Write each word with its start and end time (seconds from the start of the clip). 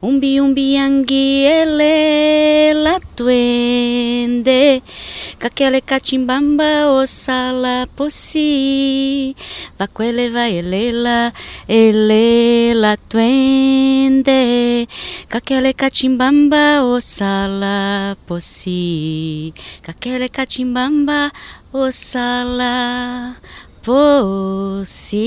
Umbi 0.00 0.38
umbi 0.40 0.78
angi 0.78 1.42
ele 1.42 2.72
la 2.72 3.00
tuende. 3.16 4.80
Kakele 5.40 5.80
kachimbamba 5.80 6.86
o 6.86 7.04
sala 7.04 7.84
posi. 7.96 9.34
Vaquele 9.76 10.30
vai 10.30 10.54
elela 10.58 11.32
ele 11.66 12.74
la 12.74 12.96
tuende. 12.96 14.86
Kakele 15.28 15.72
kachimbamba 15.74 16.84
o 16.84 17.00
sala 17.00 18.14
posi. 18.24 19.52
Kakele 19.82 20.28
kachimbamba 20.28 21.32
o 21.72 21.90
sala 21.90 23.34
Possi. 23.88 25.24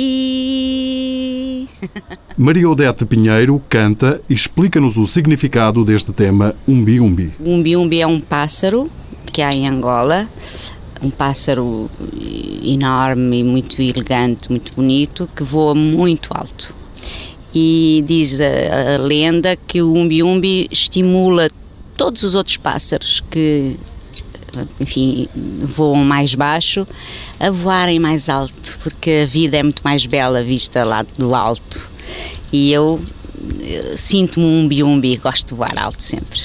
Maria 2.37 2.69
Odete 2.69 3.07
Pinheiro 3.07 3.59
canta 3.67 4.21
e 4.29 4.35
explica-nos 4.35 4.97
o 4.97 5.05
significado 5.07 5.83
deste 5.83 6.13
tema 6.13 6.53
Umbi 6.67 6.99
Umbi. 6.99 7.33
O 7.39 7.49
umbi 7.49 7.75
umbi 7.75 8.01
é 8.01 8.05
um 8.05 8.21
pássaro 8.21 8.87
que 9.25 9.41
há 9.41 9.49
em 9.49 9.67
Angola, 9.67 10.29
um 11.01 11.09
pássaro 11.09 11.89
enorme, 12.63 13.43
muito 13.43 13.81
elegante, 13.81 14.51
muito 14.51 14.75
bonito, 14.75 15.27
que 15.35 15.41
voa 15.41 15.73
muito 15.73 16.29
alto. 16.31 16.75
E 17.55 18.03
diz 18.05 18.39
a, 18.39 18.93
a 18.93 18.97
lenda 18.99 19.55
que 19.55 19.81
o 19.81 19.91
umbi 19.91 20.21
umbi 20.21 20.67
estimula 20.69 21.49
todos 21.97 22.21
os 22.21 22.35
outros 22.35 22.57
pássaros 22.57 23.23
que 23.31 23.75
enfim, 24.79 25.27
voam 25.63 26.03
mais 26.03 26.35
baixo, 26.35 26.87
a 27.39 27.49
voarem 27.49 27.99
mais 27.99 28.29
alto, 28.29 28.79
porque 28.83 29.23
a 29.23 29.25
vida 29.25 29.57
é 29.57 29.63
muito 29.63 29.81
mais 29.83 30.05
bela 30.05 30.43
vista 30.43 30.83
lá 30.83 31.05
do 31.17 31.33
alto. 31.33 31.89
E 32.51 32.71
eu, 32.71 33.01
eu 33.59 33.97
sinto-me 33.97 34.45
um 34.45 34.67
biumbi, 34.67 35.17
gosto 35.17 35.49
de 35.49 35.53
voar 35.53 35.77
alto 35.77 36.03
sempre. 36.03 36.39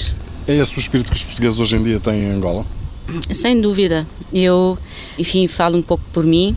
É 0.47 0.55
esse 0.55 0.77
o 0.77 0.79
espírito 0.79 1.11
que 1.11 1.17
os 1.17 1.25
portugueses 1.25 1.59
hoje 1.59 1.75
em 1.75 1.83
dia 1.83 1.99
têm 1.99 2.21
em 2.21 2.31
Angola? 2.31 2.65
Sem 3.31 3.59
dúvida. 3.59 4.07
Eu, 4.33 4.77
enfim, 5.17 5.47
falo 5.47 5.77
um 5.77 5.81
pouco 5.81 6.03
por 6.13 6.23
mim, 6.23 6.55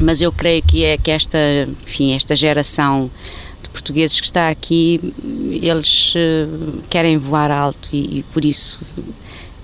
mas 0.00 0.20
eu 0.20 0.32
creio 0.32 0.62
que 0.62 0.84
é 0.84 0.96
que 0.96 1.10
esta, 1.10 1.38
enfim, 1.86 2.12
esta 2.12 2.34
geração 2.34 3.10
de 3.62 3.68
portugueses 3.68 4.18
que 4.18 4.26
está 4.26 4.48
aqui, 4.48 5.00
eles 5.62 6.14
uh, 6.14 6.82
querem 6.90 7.16
voar 7.16 7.50
alto 7.50 7.88
e, 7.92 8.18
e 8.18 8.22
por 8.32 8.44
isso 8.44 8.78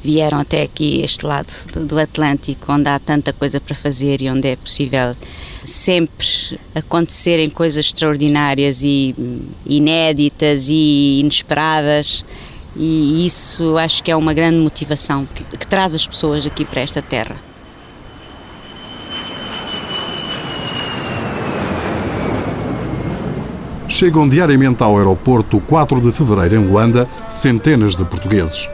vieram 0.03 0.39
até 0.39 0.63
aqui, 0.63 1.01
este 1.03 1.27
lado 1.27 1.53
do 1.87 1.99
Atlântico, 1.99 2.73
onde 2.73 2.89
há 2.89 2.99
tanta 2.99 3.33
coisa 3.33 3.61
para 3.61 3.75
fazer 3.75 4.23
e 4.23 4.31
onde 4.31 4.49
é 4.49 4.57
possível 4.57 5.15
sempre 5.63 6.59
acontecerem 6.75 7.49
coisas 7.51 7.87
extraordinárias 7.87 8.83
e 8.83 9.15
inéditas 9.67 10.69
e 10.69 11.21
inesperadas. 11.21 12.25
E 12.77 13.27
isso 13.27 13.77
acho 13.77 14.03
que 14.03 14.11
é 14.11 14.17
uma 14.17 14.33
grande 14.33 14.59
motivação 14.59 15.27
que, 15.27 15.45
que 15.45 15.67
traz 15.67 15.95
as 15.95 16.07
pessoas 16.07 16.47
aqui 16.47 16.65
para 16.65 16.81
esta 16.81 17.03
terra. 17.03 17.37
Chegam 23.89 24.29
diariamente 24.29 24.83
ao 24.85 24.97
aeroporto 24.97 25.61
4 25.61 26.01
de 26.01 26.13
fevereiro 26.13 26.55
em 26.55 26.65
Luanda 26.65 27.09
centenas 27.29 27.97
de 27.97 28.05
portugueses. 28.05 28.69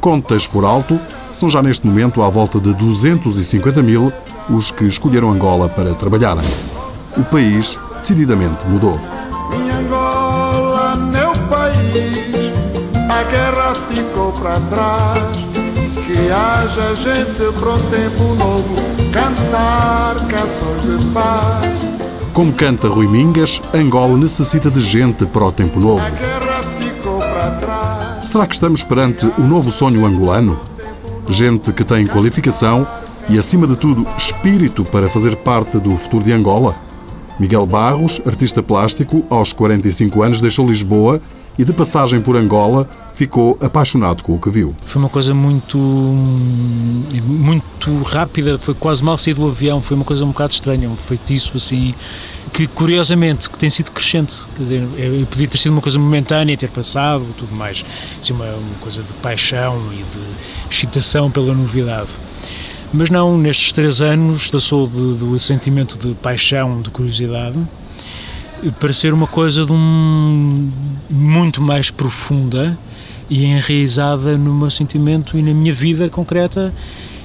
Contas 0.00 0.46
por 0.46 0.64
alto, 0.64 0.98
são 1.30 1.50
já 1.50 1.62
neste 1.62 1.86
momento 1.86 2.22
à 2.22 2.28
volta 2.30 2.58
de 2.58 2.72
250 2.72 3.82
mil 3.82 4.10
os 4.48 4.70
que 4.70 4.84
escolheram 4.84 5.30
Angola 5.30 5.68
para 5.68 5.94
trabalharem. 5.94 6.44
O 7.16 7.22
país 7.22 7.78
decididamente 7.98 8.66
mudou. 8.66 8.98
Minha 9.50 9.76
Angola, 9.76 10.96
meu 10.96 11.32
país, 11.48 12.52
a 12.94 13.22
guerra 13.24 13.74
ficou 13.74 14.32
para 14.32 14.58
trás. 14.60 15.40
Que 16.06 16.32
haja 16.32 16.94
gente 16.96 17.52
para 17.58 17.78
tempo 17.96 18.34
novo, 18.34 18.74
cantar 19.12 20.16
canções 20.26 20.98
de 20.98 21.06
paz. 21.12 21.80
Como 22.32 22.52
canta 22.52 22.88
Rui 22.88 23.06
Mingas, 23.06 23.60
Angola 23.74 24.16
necessita 24.16 24.70
de 24.70 24.80
gente 24.82 25.26
para 25.26 25.44
o 25.44 25.52
tempo 25.52 25.78
novo. 25.78 26.02
Será 28.22 28.46
que 28.46 28.54
estamos 28.54 28.82
perante 28.82 29.26
o 29.38 29.40
novo 29.40 29.70
sonho 29.70 30.04
angolano? 30.04 30.60
Gente 31.26 31.72
que 31.72 31.82
tem 31.82 32.06
qualificação 32.06 32.86
e, 33.30 33.38
acima 33.38 33.66
de 33.66 33.76
tudo, 33.76 34.06
espírito 34.16 34.84
para 34.84 35.08
fazer 35.08 35.36
parte 35.36 35.78
do 35.78 35.96
futuro 35.96 36.22
de 36.22 36.32
Angola? 36.32 36.76
Miguel 37.38 37.66
Barros, 37.66 38.20
artista 38.26 38.62
plástico, 38.62 39.24
aos 39.30 39.54
45 39.54 40.22
anos 40.22 40.40
deixou 40.40 40.68
Lisboa 40.68 41.20
e, 41.58 41.64
de 41.64 41.72
passagem 41.72 42.20
por 42.20 42.36
Angola, 42.36 42.86
ficou 43.20 43.58
apaixonado 43.60 44.22
com 44.22 44.34
o 44.34 44.38
que 44.38 44.48
viu. 44.48 44.74
Foi 44.86 45.02
uma 45.02 45.10
coisa 45.10 45.34
muito 45.34 45.76
muito 45.76 48.02
rápida, 48.02 48.58
foi 48.58 48.72
quase 48.72 49.04
mal 49.04 49.18
sair 49.18 49.34
do 49.34 49.46
avião, 49.46 49.82
foi 49.82 49.94
uma 49.94 50.06
coisa 50.06 50.24
um 50.24 50.28
bocado 50.28 50.54
estranha, 50.54 50.88
um 50.88 50.96
feitiço 50.96 51.54
assim, 51.54 51.94
que 52.50 52.66
curiosamente 52.66 53.50
que 53.50 53.58
tem 53.58 53.68
sido 53.68 53.90
crescente, 53.90 54.34
quer 54.56 54.62
dizer, 54.62 54.88
é, 54.96 55.24
podia 55.26 55.46
ter 55.46 55.58
sido 55.58 55.72
uma 55.72 55.82
coisa 55.82 55.98
momentânea, 55.98 56.56
ter 56.56 56.70
passado, 56.70 57.26
tudo 57.36 57.54
mais, 57.54 57.84
assim, 58.18 58.32
uma, 58.32 58.46
uma 58.46 58.78
coisa 58.80 59.02
de 59.02 59.12
paixão 59.14 59.92
e 59.92 59.96
de 59.96 60.24
excitação 60.70 61.30
pela 61.30 61.52
novidade. 61.52 62.12
Mas 62.90 63.10
não, 63.10 63.36
nestes 63.36 63.70
três 63.70 64.00
anos 64.00 64.50
passou 64.50 64.86
de, 64.86 65.18
do 65.18 65.38
sentimento 65.38 65.98
de 65.98 66.14
paixão, 66.14 66.80
de 66.80 66.88
curiosidade, 66.88 67.58
para 68.78 68.94
ser 68.94 69.12
uma 69.12 69.26
coisa 69.26 69.66
de 69.66 69.72
um 69.72 70.70
muito 71.10 71.60
mais 71.60 71.90
profunda 71.90 72.78
e 73.30 73.44
enraizada 73.44 74.36
no 74.36 74.52
meu 74.52 74.70
sentimento 74.70 75.38
e 75.38 75.42
na 75.42 75.54
minha 75.54 75.72
vida 75.72 76.10
concreta 76.10 76.74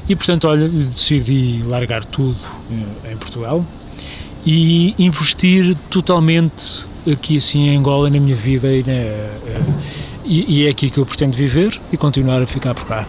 e 0.07 0.15
portanto 0.15 0.47
olha 0.47 0.69
decidi 0.69 1.63
largar 1.67 2.05
tudo 2.05 2.37
eh, 2.71 3.13
em 3.13 3.17
Portugal 3.17 3.65
e 4.45 4.93
investir 4.99 5.75
totalmente 5.89 6.87
aqui 7.11 7.37
assim 7.37 7.69
em 7.69 7.77
Angola 7.77 8.09
na 8.09 8.19
minha 8.19 8.35
vida 8.35 8.71
e, 8.71 8.83
na, 8.83 8.91
eh, 8.91 9.61
e, 10.23 10.59
e 10.59 10.67
é 10.67 10.69
aqui 10.69 10.89
que 10.91 10.99
eu 10.99 11.05
pretendo 11.05 11.35
viver 11.35 11.81
e 11.91 11.97
continuar 11.97 12.41
a 12.41 12.47
ficar 12.47 12.75
por 12.75 12.85
cá. 12.85 13.07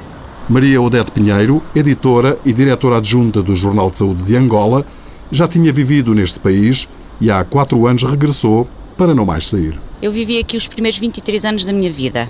Maria 0.48 0.80
Odete 0.80 1.10
Pinheiro, 1.10 1.62
editora 1.74 2.38
e 2.44 2.52
diretora 2.52 2.98
adjunta 2.98 3.42
do 3.42 3.54
Jornal 3.54 3.90
de 3.90 3.98
Saúde 3.98 4.22
de 4.22 4.36
Angola, 4.36 4.86
já 5.30 5.48
tinha 5.48 5.72
vivido 5.72 6.14
neste 6.14 6.38
país 6.38 6.88
e 7.20 7.30
há 7.30 7.44
quatro 7.44 7.86
anos 7.86 8.04
regressou 8.04 8.68
para 8.96 9.14
não 9.14 9.26
mais 9.26 9.48
sair. 9.48 9.78
Eu 10.00 10.12
vivi 10.12 10.38
aqui 10.38 10.56
os 10.56 10.68
primeiros 10.68 10.98
23 10.98 11.44
anos 11.44 11.64
da 11.64 11.72
minha 11.72 11.90
vida. 11.90 12.28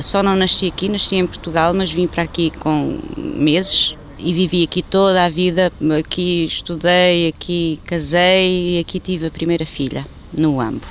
Só 0.00 0.22
não 0.22 0.36
nasci 0.36 0.66
aqui, 0.66 0.88
nasci 0.88 1.16
em 1.16 1.26
Portugal, 1.26 1.72
mas 1.74 1.92
vim 1.92 2.06
para 2.06 2.22
aqui 2.22 2.50
com 2.50 2.98
meses 3.16 3.94
e 4.18 4.32
vivi 4.32 4.64
aqui 4.64 4.82
toda 4.82 5.24
a 5.24 5.28
vida. 5.28 5.72
Aqui 5.98 6.44
estudei, 6.44 7.28
aqui 7.28 7.80
casei 7.84 8.76
e 8.76 8.78
aqui 8.78 8.98
tive 9.00 9.26
a 9.26 9.30
primeira 9.30 9.66
filha, 9.66 10.06
no 10.32 10.60
Ambo. 10.60 10.86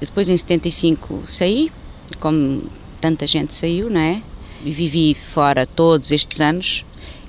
Depois, 0.00 0.28
em 0.28 0.36
75, 0.36 1.24
saí, 1.28 1.70
como 2.18 2.62
tanta 3.00 3.26
gente 3.26 3.54
saiu, 3.54 3.88
não 3.88 4.00
é? 4.00 4.22
Vivi 4.64 5.14
fora 5.14 5.66
todos 5.66 6.10
estes 6.12 6.40
anos 6.40 6.84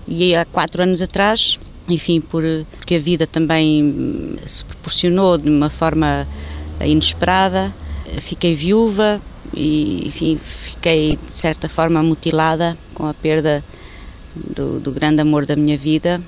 e 0.07 0.35
há 0.35 0.45
quatro 0.45 0.83
anos 0.83 1.01
atrás, 1.01 1.59
enfim, 1.87 2.21
por, 2.21 2.43
porque 2.77 2.95
a 2.95 2.99
vida 2.99 3.25
também 3.25 4.37
se 4.45 4.63
proporcionou 4.65 5.37
de 5.37 5.49
uma 5.49 5.69
forma 5.69 6.27
inesperada, 6.81 7.73
fiquei 8.19 8.55
viúva 8.55 9.21
e, 9.55 10.07
enfim, 10.07 10.37
fiquei 10.37 11.17
de 11.17 11.33
certa 11.33 11.69
forma 11.69 12.01
mutilada 12.01 12.77
com 12.93 13.05
a 13.05 13.13
perda 13.13 13.63
do, 14.35 14.79
do 14.79 14.91
grande 14.91 15.21
amor 15.21 15.45
da 15.45 15.55
minha 15.55 15.77
vida. 15.77 16.21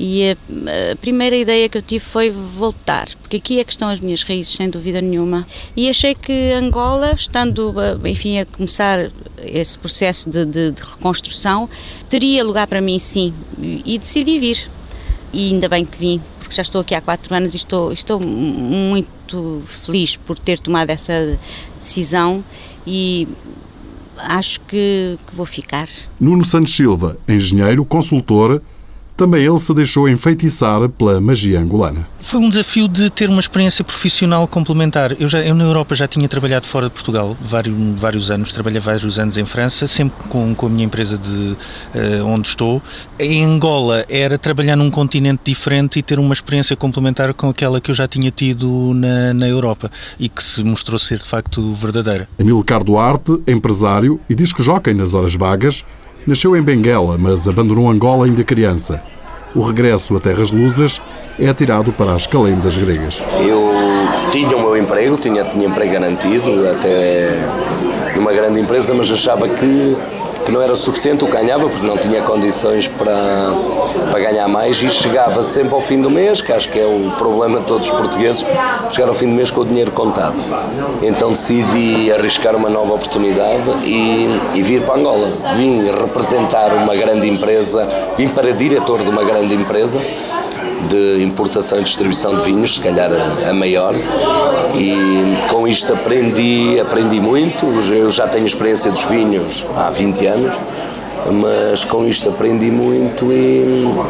E 0.00 0.30
a, 0.30 0.92
a, 0.92 0.96
primeira 0.96 1.36
ideia 1.36 1.68
que 1.68 1.76
eu 1.76 1.82
tive 1.82 2.04
foi 2.04 2.30
voltar, 2.30 3.08
porque 3.20 3.38
aqui 3.38 3.58
é 3.58 3.64
que 3.64 3.72
estão 3.72 3.88
as 3.88 3.98
minhas 3.98 4.22
raízes, 4.22 4.54
sem 4.54 4.70
dúvida 4.70 5.00
nenhuma. 5.00 5.44
E 5.76 5.88
achei 5.88 6.14
que 6.14 6.52
Angola, 6.52 7.12
estando, 7.14 7.74
enfim, 8.04 8.38
a 8.38 8.46
começar 8.46 9.10
esse 9.38 9.76
processo 9.76 10.30
de, 10.30 10.46
de, 10.46 10.70
de 10.70 10.82
reconstrução, 10.82 11.68
teria 12.08 12.44
lugar 12.44 12.68
para 12.68 12.80
mim, 12.80 12.96
sim. 12.96 13.34
E 13.60 13.98
decidi 13.98 14.38
vir. 14.38 14.70
E 15.32 15.52
ainda 15.52 15.68
bem 15.68 15.84
que 15.84 15.98
vim, 15.98 16.22
porque 16.38 16.54
já 16.54 16.62
estou 16.62 16.80
aqui 16.80 16.94
há 16.94 17.00
quatro 17.00 17.34
anos 17.34 17.52
e 17.52 17.56
estou, 17.56 17.92
estou 17.92 18.18
muito 18.20 19.62
feliz 19.66 20.16
por 20.16 20.38
ter 20.38 20.58
tomado 20.58 20.90
essa 20.90 21.38
decisão 21.78 22.44
e 22.86 23.28
acho 24.16 24.60
que, 24.62 25.18
que 25.26 25.34
vou 25.34 25.46
ficar. 25.46 25.86
Nuno 26.20 26.44
Santos 26.44 26.74
Silva, 26.74 27.16
engenheiro, 27.28 27.84
consultor, 27.84 28.62
também 29.18 29.44
ele 29.44 29.58
se 29.58 29.74
deixou 29.74 30.08
enfeitiçar 30.08 30.88
pela 30.90 31.20
magia 31.20 31.58
angolana. 31.58 32.06
Foi 32.20 32.38
um 32.38 32.48
desafio 32.48 32.86
de 32.86 33.10
ter 33.10 33.28
uma 33.28 33.40
experiência 33.40 33.82
profissional 33.82 34.46
complementar. 34.46 35.16
Eu, 35.18 35.26
já, 35.26 35.40
eu 35.40 35.56
na 35.56 35.64
Europa 35.64 35.96
já 35.96 36.06
tinha 36.06 36.28
trabalhado 36.28 36.66
fora 36.66 36.86
de 36.86 36.92
Portugal 36.92 37.36
vários, 37.40 37.76
vários 37.98 38.30
anos, 38.30 38.52
trabalhei 38.52 38.80
vários 38.80 39.18
anos 39.18 39.36
em 39.36 39.44
França, 39.44 39.88
sempre 39.88 40.28
com, 40.28 40.54
com 40.54 40.66
a 40.66 40.68
minha 40.68 40.84
empresa 40.84 41.18
de 41.18 41.28
uh, 41.28 42.24
onde 42.26 42.48
estou. 42.48 42.80
Em 43.18 43.44
Angola 43.44 44.06
era 44.08 44.38
trabalhar 44.38 44.76
num 44.76 44.90
continente 44.90 45.42
diferente 45.44 45.98
e 45.98 46.02
ter 46.02 46.20
uma 46.20 46.32
experiência 46.32 46.76
complementar 46.76 47.34
com 47.34 47.48
aquela 47.48 47.80
que 47.80 47.90
eu 47.90 47.94
já 47.96 48.06
tinha 48.06 48.30
tido 48.30 48.92
na, 48.94 49.34
na 49.34 49.48
Europa 49.48 49.90
e 50.16 50.28
que 50.28 50.44
se 50.44 50.62
mostrou 50.62 50.96
ser 50.96 51.18
de 51.18 51.24
facto 51.24 51.72
verdadeira. 51.74 52.28
Amilcar 52.38 52.84
Duarte, 52.84 53.42
empresário 53.48 54.20
e 54.30 54.34
diz 54.36 54.52
que 54.52 54.62
jockey 54.62 54.94
nas 54.94 55.12
horas 55.12 55.34
vagas, 55.34 55.84
Nasceu 56.26 56.56
em 56.56 56.62
Benguela, 56.62 57.16
mas 57.18 57.48
abandonou 57.48 57.90
Angola 57.90 58.26
ainda 58.26 58.44
criança. 58.44 59.00
O 59.54 59.62
regresso 59.62 60.14
a 60.16 60.20
terras 60.20 60.50
lúzidas 60.50 61.00
é 61.38 61.48
atirado 61.48 61.92
para 61.92 62.14
as 62.14 62.26
calendas 62.26 62.76
gregas. 62.76 63.22
Eu 63.40 63.70
tinha 64.30 64.56
o 64.56 64.60
meu 64.60 64.76
emprego, 64.76 65.16
tinha, 65.16 65.44
tinha 65.44 65.66
emprego 65.66 65.92
garantido, 65.92 66.68
até 66.68 67.30
numa 68.14 68.32
grande 68.32 68.60
empresa, 68.60 68.92
mas 68.92 69.10
achava 69.10 69.48
que 69.48 69.96
que 70.48 70.52
não 70.54 70.62
era 70.62 70.74
suficiente 70.74 71.26
que 71.26 71.30
ganhava, 71.30 71.68
porque 71.68 71.86
não 71.86 71.98
tinha 71.98 72.22
condições 72.22 72.88
para, 72.88 73.52
para 74.10 74.18
ganhar 74.18 74.48
mais 74.48 74.82
e 74.82 74.90
chegava 74.90 75.42
sempre 75.42 75.74
ao 75.74 75.80
fim 75.82 76.00
do 76.00 76.08
mês, 76.08 76.40
que 76.40 76.50
acho 76.50 76.70
que 76.70 76.80
é 76.80 76.86
o 76.86 77.12
problema 77.18 77.60
de 77.60 77.66
todos 77.66 77.90
os 77.90 77.92
portugueses, 77.92 78.46
chegar 78.90 79.10
ao 79.10 79.14
fim 79.14 79.26
do 79.26 79.32
mês 79.32 79.50
com 79.50 79.60
o 79.60 79.64
dinheiro 79.66 79.92
contado. 79.92 80.36
Então 81.02 81.32
decidi 81.32 82.10
arriscar 82.10 82.56
uma 82.56 82.70
nova 82.70 82.94
oportunidade 82.94 83.62
e, 83.84 84.26
e 84.54 84.62
vir 84.62 84.80
para 84.80 84.94
Angola. 84.98 85.30
Vim 85.54 85.86
representar 85.90 86.72
uma 86.72 86.96
grande 86.96 87.28
empresa, 87.28 87.86
vim 88.16 88.28
para 88.28 88.50
diretor 88.50 89.02
de 89.02 89.10
uma 89.10 89.24
grande 89.24 89.54
empresa 89.54 90.00
de 90.88 91.22
importação 91.22 91.80
e 91.80 91.82
distribuição 91.82 92.36
de 92.36 92.44
vinhos, 92.44 92.74
se 92.74 92.80
calhar 92.80 93.10
a, 93.48 93.52
maior, 93.52 93.94
e 94.74 95.48
com 95.48 95.66
isto 95.66 95.92
aprendi, 95.92 96.78
aprendi 96.80 97.20
muito. 97.20 97.66
Eu 97.92 98.10
já 98.10 98.26
tenho 98.26 98.46
experiência 98.46 98.90
dos 98.90 99.04
vinhos 99.04 99.66
há 99.76 99.90
20 99.90 100.26
anos, 100.26 100.58
mas 101.32 101.84
com 101.84 102.06
isto 102.06 102.28
aprendi 102.28 102.70
muito 102.70 103.32
e 103.32 103.64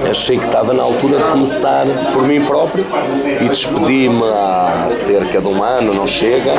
achei 0.08 0.38
que 0.38 0.46
estava 0.46 0.72
na 0.72 0.82
altura 0.82 1.18
de 1.18 1.24
começar 1.24 1.86
por 2.12 2.26
mim 2.26 2.40
próprio 2.42 2.84
e 3.40 3.48
despedi-me 3.48 4.22
há 4.22 4.88
cerca 4.90 5.40
de 5.40 5.48
um 5.48 5.62
ano, 5.62 5.94
não 5.94 6.06
chega, 6.06 6.54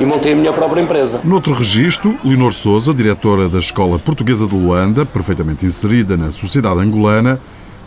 e 0.00 0.04
montei 0.04 0.32
a 0.32 0.36
minha 0.36 0.52
própria 0.52 0.80
empresa. 0.80 1.20
Noutro 1.22 1.54
registro, 1.54 2.18
Leonor 2.24 2.52
Souza, 2.52 2.92
diretora 2.92 3.48
da 3.48 3.58
Escola 3.58 3.98
Portuguesa 3.98 4.46
de 4.46 4.54
Luanda, 4.54 5.06
perfeitamente 5.06 5.64
inserida 5.64 6.16
na 6.16 6.30
sociedade 6.30 6.80
angolana, 6.80 7.40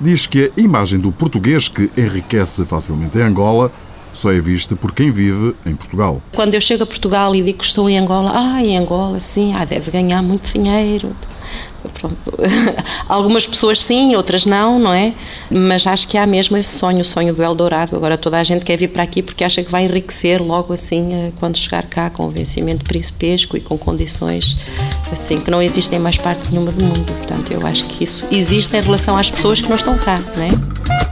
diz 0.04 0.28
que 0.28 0.52
a 0.56 0.60
imagem 0.60 1.00
do 1.00 1.12
português 1.12 1.68
que 1.68 1.90
enriquece 1.98 2.66
facilmente 2.66 3.18
em 3.18 3.22
Angola 3.22 3.72
só 4.12 4.32
é 4.32 4.40
vista 4.40 4.76
por 4.76 4.92
quem 4.92 5.10
vive 5.10 5.56
em 5.66 5.76
Portugal. 5.76 6.22
Quando 6.34 6.54
eu 6.54 6.62
chego 6.62 6.84
a 6.84 6.86
Portugal 6.86 7.34
e 7.34 7.42
digo 7.42 7.58
que 7.58 7.66
estou 7.66 7.90
em 7.90 7.98
Angola, 7.98 8.32
ah, 8.36 8.64
em 8.64 8.78
Angola, 8.78 9.20
sim, 9.20 9.54
ah, 9.56 9.66
deve 9.66 9.90
ganhar 9.90 10.22
muito 10.22 10.52
dinheiro. 10.54 11.16
Pronto. 11.94 12.18
Algumas 13.08 13.46
pessoas 13.46 13.82
sim, 13.82 14.16
outras 14.16 14.46
não, 14.46 14.80
não 14.80 14.94
é? 14.94 15.14
Mas 15.50 15.86
acho 15.86 16.08
que 16.08 16.18
há 16.18 16.26
mesmo 16.26 16.56
esse 16.58 16.78
sonho, 16.78 17.02
o 17.02 17.04
sonho 17.04 17.34
do 17.34 17.44
Eldorado. 17.44 17.96
Agora 17.96 18.18
toda 18.18 18.40
a 18.40 18.44
gente 18.44 18.64
quer 18.64 18.78
vir 18.78 18.90
para 18.90 19.04
aqui 19.04 19.22
porque 19.22 19.44
acha 19.44 19.64
que 19.64 19.72
vai 19.72 19.86
enriquecer 19.86 20.42
logo 20.42 20.74
assim 20.74 21.14
eh, 21.14 21.32
quando 21.40 21.58
chegar 21.58 21.84
cá 21.84 22.10
com 22.10 22.30
vencimento 22.30 22.84
principesco 22.86 23.58
e 23.58 23.62
com 23.62 23.78
condições 23.78 24.56
assim 25.12 25.40
que 25.42 25.52
não 25.52 25.62
existem 25.62 26.00
mais 26.00 26.18
parte 26.18 26.50
nenhuma 26.52 26.72
do 26.72 26.84
mundo. 26.84 27.06
Portanto, 27.06 27.52
eu 27.52 27.66
acho 27.68 27.86
que 27.86 28.04
isso 28.04 28.24
existe 28.32 28.76
em 28.76 28.82
relação 28.82 29.18
às 29.18 29.30
pessoas 29.30 29.60
que 29.60 29.70
não 29.70 29.76
estão 29.76 29.98
cá, 29.98 30.20
não 30.38 30.44
é? 30.44 31.03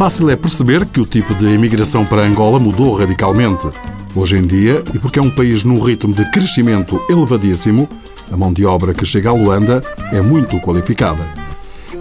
Fácil 0.00 0.30
é 0.30 0.34
perceber 0.34 0.86
que 0.86 0.98
o 0.98 1.04
tipo 1.04 1.34
de 1.34 1.44
imigração 1.44 2.06
para 2.06 2.22
Angola 2.22 2.58
mudou 2.58 2.94
radicalmente. 2.94 3.68
Hoje 4.16 4.38
em 4.38 4.46
dia, 4.46 4.82
e 4.94 4.98
porque 4.98 5.18
é 5.18 5.22
um 5.22 5.28
país 5.28 5.62
num 5.62 5.78
ritmo 5.78 6.14
de 6.14 6.24
crescimento 6.30 6.98
elevadíssimo, 7.06 7.86
a 8.32 8.34
mão 8.34 8.50
de 8.50 8.64
obra 8.64 8.94
que 8.94 9.04
chega 9.04 9.28
a 9.28 9.34
Luanda 9.34 9.82
é 10.10 10.22
muito 10.22 10.58
qualificada. 10.62 11.22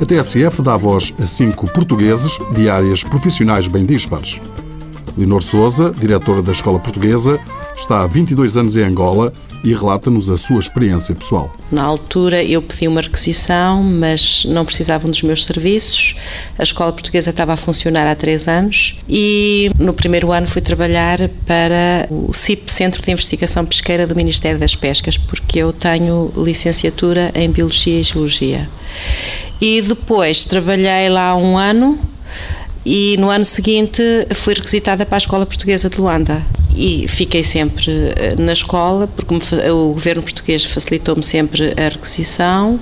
A 0.01 0.05
TSF 0.05 0.61
dá 0.61 0.77
voz 0.77 1.13
a 1.19 1.25
cinco 1.25 1.69
portugueses 1.73 2.39
de 2.53 2.69
áreas 2.69 3.03
profissionais 3.03 3.67
bem 3.67 3.85
dispares. 3.85 4.39
Leonor 5.17 5.43
Souza, 5.43 5.91
diretora 5.91 6.41
da 6.41 6.53
Escola 6.53 6.79
Portuguesa, 6.79 7.37
está 7.79 8.01
há 8.01 8.07
22 8.07 8.57
anos 8.57 8.77
em 8.77 8.83
Angola 8.83 9.33
e 9.63 9.73
relata-nos 9.73 10.29
a 10.29 10.37
sua 10.37 10.59
experiência 10.59 11.13
pessoal. 11.13 11.53
Na 11.71 11.83
altura 11.83 12.43
eu 12.43 12.61
pedi 12.61 12.87
uma 12.87 13.01
requisição, 13.01 13.83
mas 13.83 14.45
não 14.45 14.65
precisavam 14.65 15.09
dos 15.09 15.21
meus 15.21 15.45
serviços. 15.45 16.15
A 16.57 16.63
escola 16.63 16.91
portuguesa 16.91 17.29
estava 17.29 17.53
a 17.53 17.57
funcionar 17.57 18.07
há 18.07 18.15
três 18.15 18.47
anos 18.47 18.97
e 19.07 19.71
no 19.77 19.93
primeiro 19.93 20.31
ano 20.31 20.47
fui 20.47 20.61
trabalhar 20.61 21.29
para 21.45 22.07
o 22.09 22.33
CIP, 22.33 22.71
Centro 22.71 23.01
de 23.01 23.11
Investigação 23.11 23.65
Pesqueira 23.65 24.07
do 24.07 24.15
Ministério 24.15 24.59
das 24.59 24.75
Pescas, 24.75 25.17
porque 25.17 25.59
eu 25.59 25.73
tenho 25.73 26.31
licenciatura 26.37 27.31
em 27.35 27.49
Biologia 27.49 27.99
e 27.99 28.03
Geologia. 28.03 28.69
E 29.59 29.81
depois 29.81 30.45
trabalhei 30.45 31.09
lá 31.09 31.35
um 31.35 31.57
ano 31.57 31.99
e 32.85 33.15
no 33.17 33.29
ano 33.29 33.45
seguinte 33.45 34.01
fui 34.35 34.53
requisitada 34.53 35.05
para 35.05 35.17
a 35.17 35.19
Escola 35.19 35.45
Portuguesa 35.45 35.89
de 35.89 35.99
Luanda 35.99 36.41
e 36.75 37.07
fiquei 37.07 37.43
sempre 37.43 37.91
eh, 38.15 38.35
na 38.37 38.53
escola 38.53 39.07
porque 39.07 39.33
o 39.69 39.93
governo 39.93 40.21
português 40.21 40.63
facilitou-me 40.63 41.23
sempre 41.23 41.73
a 41.77 41.89
requisição 41.89 42.79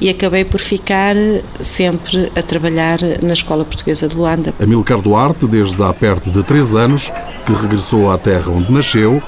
e 0.00 0.10
acabei 0.10 0.44
por 0.44 0.60
ficar 0.60 1.14
sempre 1.60 2.30
a 2.36 2.42
trabalhar 2.42 2.98
na 3.22 3.32
Escola 3.32 3.64
Portuguesa 3.64 4.06
de 4.06 4.14
Luanda. 4.14 4.54
Amilcar 4.60 5.00
Duarte, 5.00 5.46
desde 5.46 5.82
há 5.82 5.92
perto 5.94 6.30
de 6.30 6.42
três 6.42 6.74
anos, 6.74 7.10
que 7.46 7.52
regressou 7.52 8.10
à 8.10 8.18
terra 8.18 8.50
onde 8.50 8.70
nasceu 8.70 9.22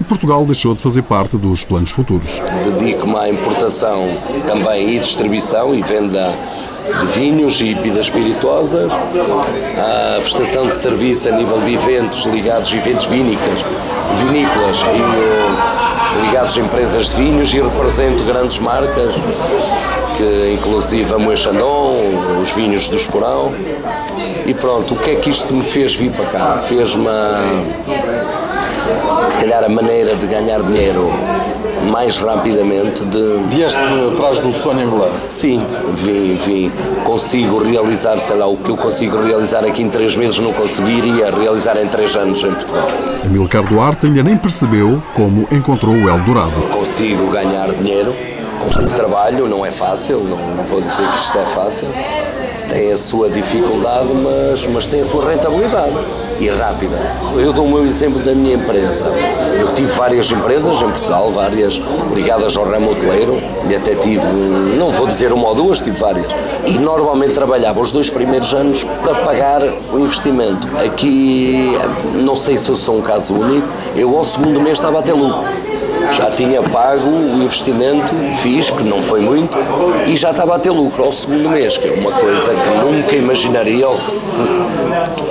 e 0.00 0.04
Portugal 0.04 0.44
deixou 0.44 0.74
de 0.74 0.82
fazer 0.82 1.02
parte 1.02 1.36
dos 1.36 1.64
planos 1.64 1.90
futuros. 1.90 2.32
Dedico-me 2.64 3.16
à 3.16 3.28
importação 3.28 4.18
também 4.46 4.96
e 4.96 5.00
distribuição 5.00 5.74
e 5.74 5.82
venda 5.82 6.36
de 6.84 7.06
vinhos 7.18 7.60
e 7.60 7.74
bebidas 7.74 8.06
espirituosas, 8.06 8.92
a 8.92 10.20
prestação 10.20 10.66
de 10.66 10.74
serviço 10.74 11.28
a 11.28 11.32
nível 11.32 11.58
de 11.60 11.74
eventos 11.74 12.24
ligados 12.24 12.72
a 12.72 12.76
eventos 12.76 13.06
vinícolas, 13.06 13.64
vinícolas 14.18 14.82
e 14.82 14.86
eh, 14.86 16.26
ligados 16.26 16.58
a 16.58 16.60
empresas 16.60 17.10
de 17.10 17.16
vinhos 17.16 17.52
e 17.54 17.60
represento 17.60 18.24
grandes 18.24 18.58
marcas, 18.58 19.14
que 20.16 20.54
inclusive 20.54 21.14
a 21.14 21.18
Moe 21.18 21.36
Chandon, 21.36 22.40
os 22.40 22.50
vinhos 22.50 22.88
do 22.88 22.96
Esporão. 22.96 23.52
E 24.44 24.52
pronto, 24.52 24.94
o 24.94 24.96
que 24.96 25.10
é 25.10 25.14
que 25.16 25.30
isto 25.30 25.54
me 25.54 25.62
fez 25.62 25.94
vir 25.94 26.10
para 26.10 26.26
cá? 26.26 26.58
Fez-me, 26.64 27.04
se 29.28 29.38
calhar, 29.38 29.64
a 29.64 29.68
maneira 29.68 30.16
de 30.16 30.26
ganhar 30.26 30.60
dinheiro 30.62 31.12
mais 31.90 32.16
rapidamente 32.18 33.04
de... 33.04 33.22
Vieste 33.48 33.80
atrás 34.12 34.38
do 34.40 34.52
sonho 34.52 34.86
angolano? 34.86 35.14
Sim, 35.28 35.64
vim, 35.94 36.34
vim. 36.34 36.72
Consigo 37.04 37.62
realizar, 37.62 38.18
sei 38.18 38.36
lá, 38.36 38.46
o 38.46 38.56
que 38.56 38.70
eu 38.70 38.76
consigo 38.76 39.20
realizar 39.20 39.64
aqui 39.64 39.82
em 39.82 39.88
três 39.88 40.16
meses 40.16 40.38
não 40.38 40.52
conseguiria 40.52 41.30
realizar 41.30 41.76
em 41.76 41.86
três 41.86 42.14
anos 42.16 42.42
em 42.42 42.50
Portugal. 42.52 42.88
Amilcar 43.24 43.66
Duarte 43.66 44.06
ainda 44.06 44.22
nem 44.22 44.36
percebeu 44.36 45.02
como 45.14 45.46
encontrou 45.50 45.94
o 45.94 46.08
Eldorado. 46.08 46.52
Consigo 46.72 47.30
ganhar 47.30 47.70
dinheiro 47.72 48.14
com 48.58 48.80
muito 48.80 48.94
trabalho, 48.94 49.48
não 49.48 49.66
é 49.66 49.70
fácil, 49.70 50.20
não, 50.20 50.56
não 50.56 50.64
vou 50.64 50.80
dizer 50.80 51.08
que 51.08 51.16
isto 51.16 51.36
é 51.36 51.46
fácil, 51.46 51.88
tem 52.72 52.90
a 52.90 52.96
sua 52.96 53.28
dificuldade, 53.28 54.08
mas, 54.14 54.66
mas 54.66 54.86
tem 54.86 55.02
a 55.02 55.04
sua 55.04 55.28
rentabilidade 55.28 55.94
e 56.40 56.48
rápida. 56.48 56.96
Eu 57.36 57.52
dou 57.52 57.66
o 57.66 57.68
meu 57.68 57.86
exemplo 57.86 58.22
da 58.22 58.34
minha 58.34 58.54
empresa. 58.54 59.04
Eu 59.60 59.74
tive 59.74 59.92
várias 59.92 60.30
empresas 60.30 60.80
em 60.80 60.88
Portugal, 60.88 61.30
várias 61.30 61.78
ligadas 62.14 62.56
ao 62.56 62.64
ramo 62.64 62.92
hoteleiro, 62.92 63.38
e 63.68 63.76
até 63.76 63.94
tive, 63.94 64.24
não 64.78 64.90
vou 64.90 65.06
dizer 65.06 65.34
uma 65.34 65.48
ou 65.48 65.54
duas, 65.54 65.82
tive 65.82 65.98
várias. 65.98 66.32
E 66.64 66.78
normalmente 66.78 67.34
trabalhava 67.34 67.78
os 67.78 67.92
dois 67.92 68.08
primeiros 68.08 68.54
anos 68.54 68.84
para 68.84 69.16
pagar 69.16 69.62
o 69.92 69.98
investimento. 69.98 70.66
Aqui, 70.78 71.76
não 72.14 72.34
sei 72.34 72.56
se 72.56 72.70
eu 72.70 72.74
sou 72.74 72.96
um 72.96 73.02
caso 73.02 73.34
único, 73.34 73.68
eu 73.94 74.16
ao 74.16 74.24
segundo 74.24 74.58
mês 74.62 74.78
estava 74.78 75.00
a 75.00 75.02
ter 75.02 75.12
lucro 75.12 75.44
já 76.10 76.30
tinha 76.30 76.62
pago 76.62 77.08
o 77.08 77.42
investimento, 77.42 78.14
fiz, 78.34 78.70
que 78.70 78.82
não 78.82 79.02
foi 79.02 79.20
muito, 79.20 79.56
e 80.06 80.16
já 80.16 80.30
estava 80.30 80.56
a 80.56 80.58
ter 80.58 80.70
lucro 80.70 81.04
ao 81.04 81.12
segundo 81.12 81.50
mês, 81.50 81.76
que 81.76 81.88
é 81.88 81.92
uma 81.92 82.12
coisa 82.12 82.54
que 82.54 82.84
nunca 82.84 83.16
imaginaria, 83.16 83.88
ou 83.88 83.96
que 83.96 84.10
se, 84.10 84.42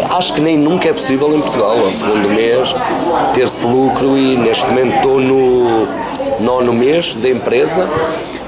acho 0.10 0.34
que 0.34 0.42
nem 0.42 0.58
nunca 0.58 0.90
é 0.90 0.94
possível 0.94 1.36
em 1.36 1.42
Portugal, 1.42 1.78
ao 1.80 1.92
segundo 1.92 2.30
mês, 2.30 2.75
ter-se 3.34 3.66
lucro 3.66 4.18
e 4.18 4.38
neste 4.38 4.66
momento 4.68 4.96
estou 4.96 5.20
no 5.20 5.88
nono 6.40 6.74
mês 6.74 7.13
da 7.16 7.30
empresa 7.30 7.88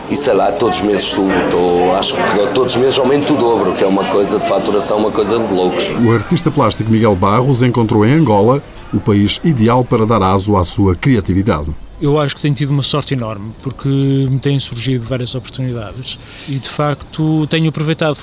e 0.09 0.15
sei 0.15 0.33
lá, 0.33 0.51
todos 0.51 0.77
os 0.77 0.83
meses 0.83 1.03
subo, 1.03 1.31
estou, 1.31 1.95
acho 1.95 2.15
que 2.15 2.53
todos 2.53 2.75
os 2.75 2.81
meses 2.81 2.99
aumento 2.99 3.33
o 3.33 3.37
dobro, 3.37 3.73
que 3.73 3.83
é 3.83 3.87
uma 3.87 4.03
coisa 4.03 4.37
de 4.37 4.47
faturação, 4.47 4.97
uma 4.97 5.11
coisa 5.11 5.39
de 5.39 5.53
loucos. 5.53 5.91
O 6.05 6.11
artista 6.11 6.51
plástico 6.51 6.91
Miguel 6.91 7.15
Barros 7.15 7.63
encontrou 7.63 8.05
em 8.05 8.13
Angola 8.13 8.61
o 8.93 8.99
país 8.99 9.39
ideal 9.43 9.83
para 9.83 10.05
dar 10.05 10.21
aso 10.21 10.55
à 10.55 10.63
sua 10.63 10.93
criatividade. 10.93 11.71
Eu 12.03 12.19
acho 12.19 12.35
que 12.35 12.41
tenho 12.41 12.53
tido 12.53 12.69
uma 12.69 12.83
sorte 12.83 13.13
enorme, 13.13 13.53
porque 13.61 13.87
me 13.87 14.37
têm 14.37 14.59
surgido 14.59 15.05
várias 15.05 15.33
oportunidades 15.35 16.19
e 16.49 16.59
de 16.59 16.67
facto 16.67 17.47
tenho 17.47 17.69
aproveitado. 17.69 18.21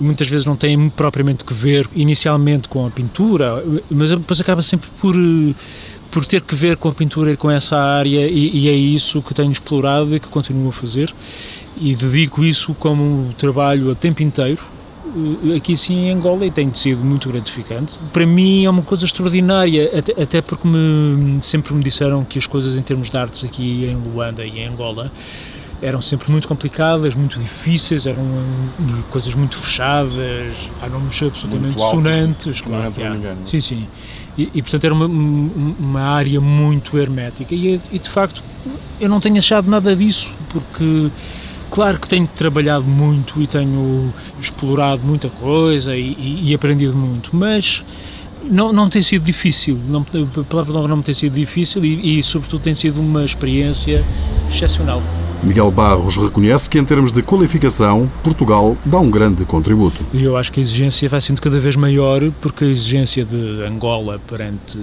Muitas 0.00 0.28
vezes 0.28 0.44
não 0.44 0.56
têm 0.56 0.88
propriamente 0.90 1.44
que 1.44 1.54
ver 1.54 1.88
inicialmente 1.94 2.68
com 2.68 2.84
a 2.84 2.90
pintura, 2.90 3.64
mas 3.88 4.10
depois 4.10 4.40
acaba 4.40 4.62
sempre 4.62 4.90
por 5.00 5.14
por 6.10 6.24
ter 6.24 6.40
que 6.42 6.54
ver 6.54 6.76
com 6.76 6.88
a 6.88 6.94
pintura 6.94 7.32
e 7.32 7.36
com 7.36 7.50
essa 7.50 7.76
área 7.76 8.28
e, 8.28 8.56
e, 8.56 8.68
é 8.68 8.72
isso 8.72 9.20
que 9.20 9.34
tenho 9.34 9.50
explorado 9.50 10.14
e 10.14 10.20
que 10.20 10.28
continuo 10.28 10.68
a 10.68 10.72
fazer. 10.72 11.12
E 11.76 11.92
dedico 11.96 12.44
isso 12.44 12.72
como 12.74 13.34
trabalho 13.36 13.90
a 13.90 13.96
tempo 13.96 14.22
inteiro 14.22 14.62
aqui 15.56 15.76
sim 15.76 16.08
em 16.08 16.10
Angola 16.12 16.46
e 16.46 16.50
tem 16.50 16.72
sido 16.74 17.04
muito 17.04 17.28
gratificante. 17.28 17.98
Para 18.12 18.26
mim 18.26 18.64
é 18.64 18.70
uma 18.70 18.82
coisa 18.82 19.04
extraordinária, 19.04 19.98
até, 19.98 20.22
até 20.22 20.42
porque 20.42 20.66
me, 20.66 21.42
sempre 21.42 21.74
me 21.74 21.82
disseram 21.82 22.24
que 22.24 22.38
as 22.38 22.46
coisas 22.46 22.76
em 22.76 22.82
termos 22.82 23.10
de 23.10 23.16
artes 23.16 23.44
aqui 23.44 23.84
em 23.84 23.96
Luanda 23.96 24.44
e 24.44 24.58
em 24.58 24.66
Angola 24.66 25.10
eram 25.82 26.00
sempre 26.00 26.30
muito 26.30 26.48
complicadas, 26.48 27.14
muito 27.14 27.38
difíceis, 27.38 28.06
eram 28.06 28.24
coisas 29.10 29.34
muito 29.34 29.58
fechadas, 29.58 30.54
há 30.80 30.88
nomes 30.88 31.22
absolutamente 31.22 31.78
sonantes. 31.78 32.60
Claro, 32.60 32.92
não 32.96 33.06
é 33.06 33.10
ninguém, 33.10 33.36
Sim, 33.44 33.60
sim. 33.60 33.86
E, 34.36 34.50
e, 34.54 34.62
portanto 34.62 34.84
era 34.84 34.94
uma, 34.94 35.06
uma 35.06 36.00
área 36.00 36.40
muito 36.40 36.98
hermética. 36.98 37.54
E, 37.54 37.80
e 37.92 37.98
de 37.98 38.08
facto 38.08 38.42
eu 39.00 39.08
não 39.08 39.20
tenho 39.20 39.36
achado 39.36 39.70
nada 39.70 39.94
disso, 39.94 40.30
porque 40.48 41.10
Claro 41.74 41.98
que 41.98 42.06
tenho 42.06 42.28
trabalhado 42.28 42.84
muito 42.84 43.42
e 43.42 43.48
tenho 43.48 44.14
explorado 44.40 45.02
muita 45.02 45.28
coisa 45.28 45.96
e, 45.96 46.12
e, 46.12 46.50
e 46.50 46.54
aprendido 46.54 46.96
muito, 46.96 47.34
mas 47.34 47.82
não, 48.44 48.72
não 48.72 48.88
tem 48.88 49.02
sido 49.02 49.24
difícil, 49.24 49.80
não, 49.88 50.06
a 50.40 50.44
palavra 50.44 50.72
não, 50.72 50.86
não 50.86 51.02
tem 51.02 51.12
sido 51.12 51.34
difícil 51.34 51.84
e, 51.84 52.20
e, 52.20 52.22
sobretudo, 52.22 52.62
tem 52.62 52.76
sido 52.76 53.00
uma 53.00 53.24
experiência 53.24 54.04
excepcional. 54.48 55.02
Miguel 55.44 55.70
Barros 55.70 56.16
reconhece 56.16 56.70
que, 56.70 56.78
em 56.78 56.84
termos 56.84 57.12
de 57.12 57.22
qualificação, 57.22 58.10
Portugal 58.22 58.76
dá 58.84 58.98
um 58.98 59.10
grande 59.10 59.44
contributo. 59.44 60.04
E 60.12 60.24
eu 60.24 60.36
acho 60.36 60.50
que 60.50 60.58
a 60.58 60.62
exigência 60.62 61.08
vai 61.08 61.20
sendo 61.20 61.40
cada 61.40 61.60
vez 61.60 61.76
maior, 61.76 62.22
porque 62.40 62.64
a 62.64 62.68
exigência 62.68 63.24
de 63.24 63.62
Angola 63.62 64.18
perante 64.26 64.78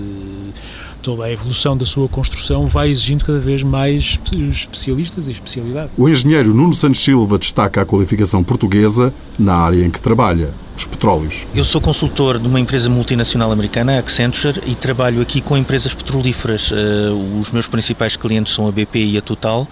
toda 1.01 1.25
a 1.25 1.31
evolução 1.31 1.75
da 1.75 1.85
sua 1.85 2.07
construção 2.07 2.67
vai 2.67 2.89
exigindo 2.89 3.25
cada 3.25 3.39
vez 3.39 3.63
mais 3.63 4.19
especialistas 4.31 5.27
e 5.27 5.31
especialidade. 5.31 5.89
O 5.97 6.07
engenheiro 6.07 6.53
Nuno 6.53 6.75
Santos 6.75 7.03
Silva 7.03 7.39
destaca 7.39 7.81
a 7.81 7.85
qualificação 7.85 8.43
portuguesa 8.43 9.11
na 9.39 9.55
área 9.55 9.83
em 9.83 9.89
que 9.89 9.99
trabalha 9.99 10.51
os 10.81 10.85
petróleos. 10.85 11.45
Eu 11.53 11.63
sou 11.63 11.79
consultor 11.79 12.39
de 12.39 12.47
uma 12.47 12.59
empresa 12.59 12.89
multinacional 12.89 13.51
americana, 13.51 13.99
Accenture, 13.99 14.61
e 14.65 14.75
trabalho 14.75 15.21
aqui 15.21 15.41
com 15.41 15.55
empresas 15.57 15.93
petrolíferas. 15.93 16.71
Uh, 16.71 17.39
os 17.39 17.51
meus 17.51 17.67
principais 17.67 18.15
clientes 18.15 18.53
são 18.53 18.67
a 18.67 18.71
BP 18.71 18.99
e 18.99 19.17
a 19.17 19.21
Total. 19.21 19.67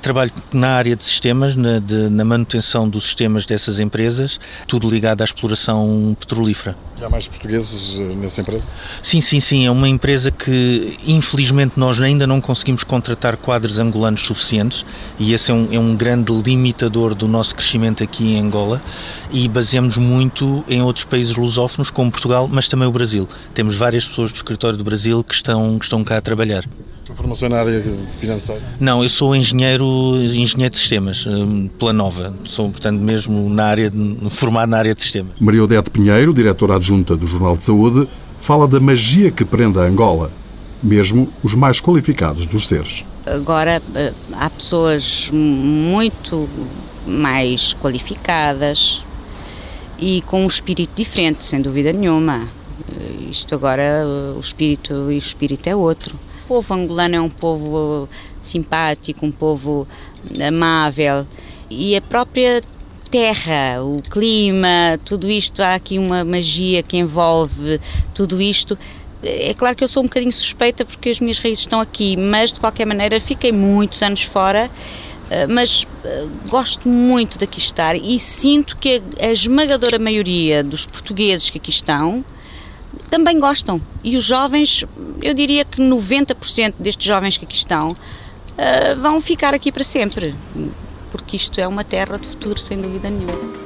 Trabalho 0.00 0.32
na 0.52 0.70
área 0.70 0.96
de 0.96 1.04
sistemas, 1.04 1.56
na, 1.56 1.78
de, 1.78 2.08
na 2.08 2.24
manutenção 2.24 2.88
dos 2.88 3.04
sistemas 3.04 3.46
dessas 3.46 3.78
empresas, 3.78 4.38
tudo 4.66 4.88
ligado 4.88 5.20
à 5.22 5.24
exploração 5.24 6.16
petrolífera. 6.18 6.76
E 7.00 7.04
há 7.04 7.10
mais 7.10 7.26
portugueses 7.26 7.98
eh, 7.98 8.02
nessa 8.14 8.40
empresa? 8.40 8.68
Sim, 9.02 9.20
sim, 9.20 9.40
sim. 9.40 9.66
É 9.66 9.70
uma 9.70 9.88
empresa 9.88 10.30
que, 10.30 10.96
infelizmente, 11.06 11.72
nós 11.76 12.00
ainda 12.00 12.26
não 12.26 12.40
conseguimos 12.40 12.84
contratar 12.84 13.36
quadros 13.36 13.78
angolanos 13.78 14.22
suficientes 14.22 14.84
e 15.18 15.32
esse 15.32 15.50
é 15.50 15.54
um, 15.54 15.68
é 15.72 15.78
um 15.78 15.96
grande 15.96 16.32
limitador 16.32 17.14
do 17.14 17.26
nosso 17.26 17.54
crescimento 17.54 18.02
aqui 18.02 18.34
em 18.34 18.40
Angola 18.40 18.80
e 19.32 19.48
baseamos 19.48 19.96
muito 19.96 20.53
em 20.68 20.82
outros 20.82 21.04
países 21.04 21.34
lusófonos, 21.36 21.90
como 21.90 22.10
Portugal, 22.10 22.48
mas 22.50 22.68
também 22.68 22.86
o 22.86 22.92
Brasil. 22.92 23.24
Temos 23.54 23.74
várias 23.74 24.06
pessoas 24.06 24.30
do 24.30 24.36
escritório 24.36 24.76
do 24.76 24.84
Brasil 24.84 25.24
que 25.24 25.34
estão, 25.34 25.78
que 25.78 25.84
estão 25.84 26.04
cá 26.04 26.18
a 26.18 26.20
trabalhar. 26.20 26.64
A 27.08 27.14
formação 27.14 27.48
na 27.48 27.58
área 27.58 27.82
financeira? 28.18 28.62
Não, 28.80 29.02
eu 29.02 29.08
sou 29.08 29.36
engenheiro, 29.36 30.16
engenheiro 30.16 30.72
de 30.72 30.78
sistemas, 30.78 31.26
hum, 31.26 31.68
pela 31.78 31.92
Nova. 31.92 32.32
Sou, 32.44 32.70
portanto, 32.70 32.98
mesmo 32.98 33.48
na 33.50 33.64
área 33.64 33.90
de, 33.90 34.30
formado 34.30 34.70
na 34.70 34.78
área 34.78 34.94
de 34.94 35.02
sistemas. 35.02 35.32
Maria 35.38 35.64
Odete 35.64 35.90
Pinheiro, 35.90 36.32
diretora 36.32 36.76
adjunta 36.76 37.14
do 37.16 37.26
Jornal 37.26 37.56
de 37.56 37.64
Saúde, 37.64 38.08
fala 38.38 38.66
da 38.66 38.80
magia 38.80 39.30
que 39.30 39.44
prende 39.44 39.78
a 39.78 39.82
Angola, 39.82 40.32
mesmo 40.82 41.28
os 41.42 41.54
mais 41.54 41.80
qualificados 41.80 42.46
dos 42.46 42.66
seres. 42.66 43.04
Agora 43.26 43.82
eh, 43.94 44.12
há 44.32 44.50
pessoas 44.50 45.30
muito 45.32 46.48
mais 47.06 47.74
qualificadas 47.74 49.02
e 49.98 50.22
com 50.22 50.44
um 50.44 50.46
espírito 50.46 50.92
diferente, 50.94 51.44
sem 51.44 51.60
dúvida 51.60 51.92
nenhuma. 51.92 52.48
Eh, 52.88 53.30
isto 53.30 53.54
agora, 53.54 53.82
eh, 53.82 54.34
o 54.36 54.40
espírito 54.40 54.92
e 54.92 55.14
o 55.14 55.18
espírito 55.18 55.66
é 55.68 55.76
outro. 55.76 56.18
O 56.44 56.48
povo 56.48 56.74
angolano 56.74 57.16
é 57.16 57.20
um 57.20 57.30
povo 57.30 58.08
simpático, 58.42 59.24
um 59.24 59.32
povo 59.32 59.86
amável 60.46 61.26
e 61.70 61.96
a 61.96 62.00
própria 62.00 62.60
terra, 63.10 63.82
o 63.82 64.02
clima, 64.10 64.98
tudo 65.04 65.30
isto, 65.30 65.62
há 65.62 65.74
aqui 65.74 65.98
uma 65.98 66.24
magia 66.24 66.82
que 66.82 66.96
envolve 66.96 67.80
tudo 68.12 68.40
isto. 68.42 68.76
É 69.22 69.54
claro 69.54 69.74
que 69.74 69.84
eu 69.84 69.88
sou 69.88 70.02
um 70.02 70.06
bocadinho 70.06 70.32
suspeita 70.32 70.84
porque 70.84 71.08
as 71.08 71.20
minhas 71.20 71.38
raízes 71.38 71.60
estão 71.60 71.80
aqui, 71.80 72.16
mas 72.16 72.52
de 72.52 72.60
qualquer 72.60 72.84
maneira 72.84 73.18
fiquei 73.20 73.52
muitos 73.52 74.02
anos 74.02 74.22
fora, 74.22 74.68
eh, 74.68 74.70
mas 75.48 75.86
eh, 76.04 76.26
gosto 76.48 76.88
muito 76.88 77.38
de 77.38 77.44
aqui 77.44 77.58
estar 77.58 77.96
e 77.96 78.18
sinto 78.18 78.76
que 78.76 79.02
a 79.18 79.30
esmagadora 79.30 79.98
maioria 79.98 80.62
dos 80.62 80.86
portugueses 80.86 81.50
que 81.50 81.58
aqui 81.58 81.70
estão 81.70 82.24
também 83.10 83.38
gostam. 83.38 83.80
E 84.02 84.16
os 84.16 84.24
jovens, 84.24 84.84
eu 85.22 85.34
diria 85.34 85.64
que 85.64 85.80
90% 85.80 86.74
destes 86.78 87.06
jovens 87.06 87.38
que 87.38 87.44
aqui 87.44 87.56
estão 87.56 87.88
uh, 87.88 89.00
vão 89.00 89.20
ficar 89.20 89.54
aqui 89.54 89.70
para 89.72 89.84
sempre, 89.84 90.34
porque 91.10 91.36
isto 91.36 91.60
é 91.60 91.66
uma 91.66 91.84
terra 91.84 92.18
de 92.18 92.26
futuro, 92.26 92.58
sem 92.58 92.76
dúvida 92.76 93.08
nenhuma. 93.10 93.63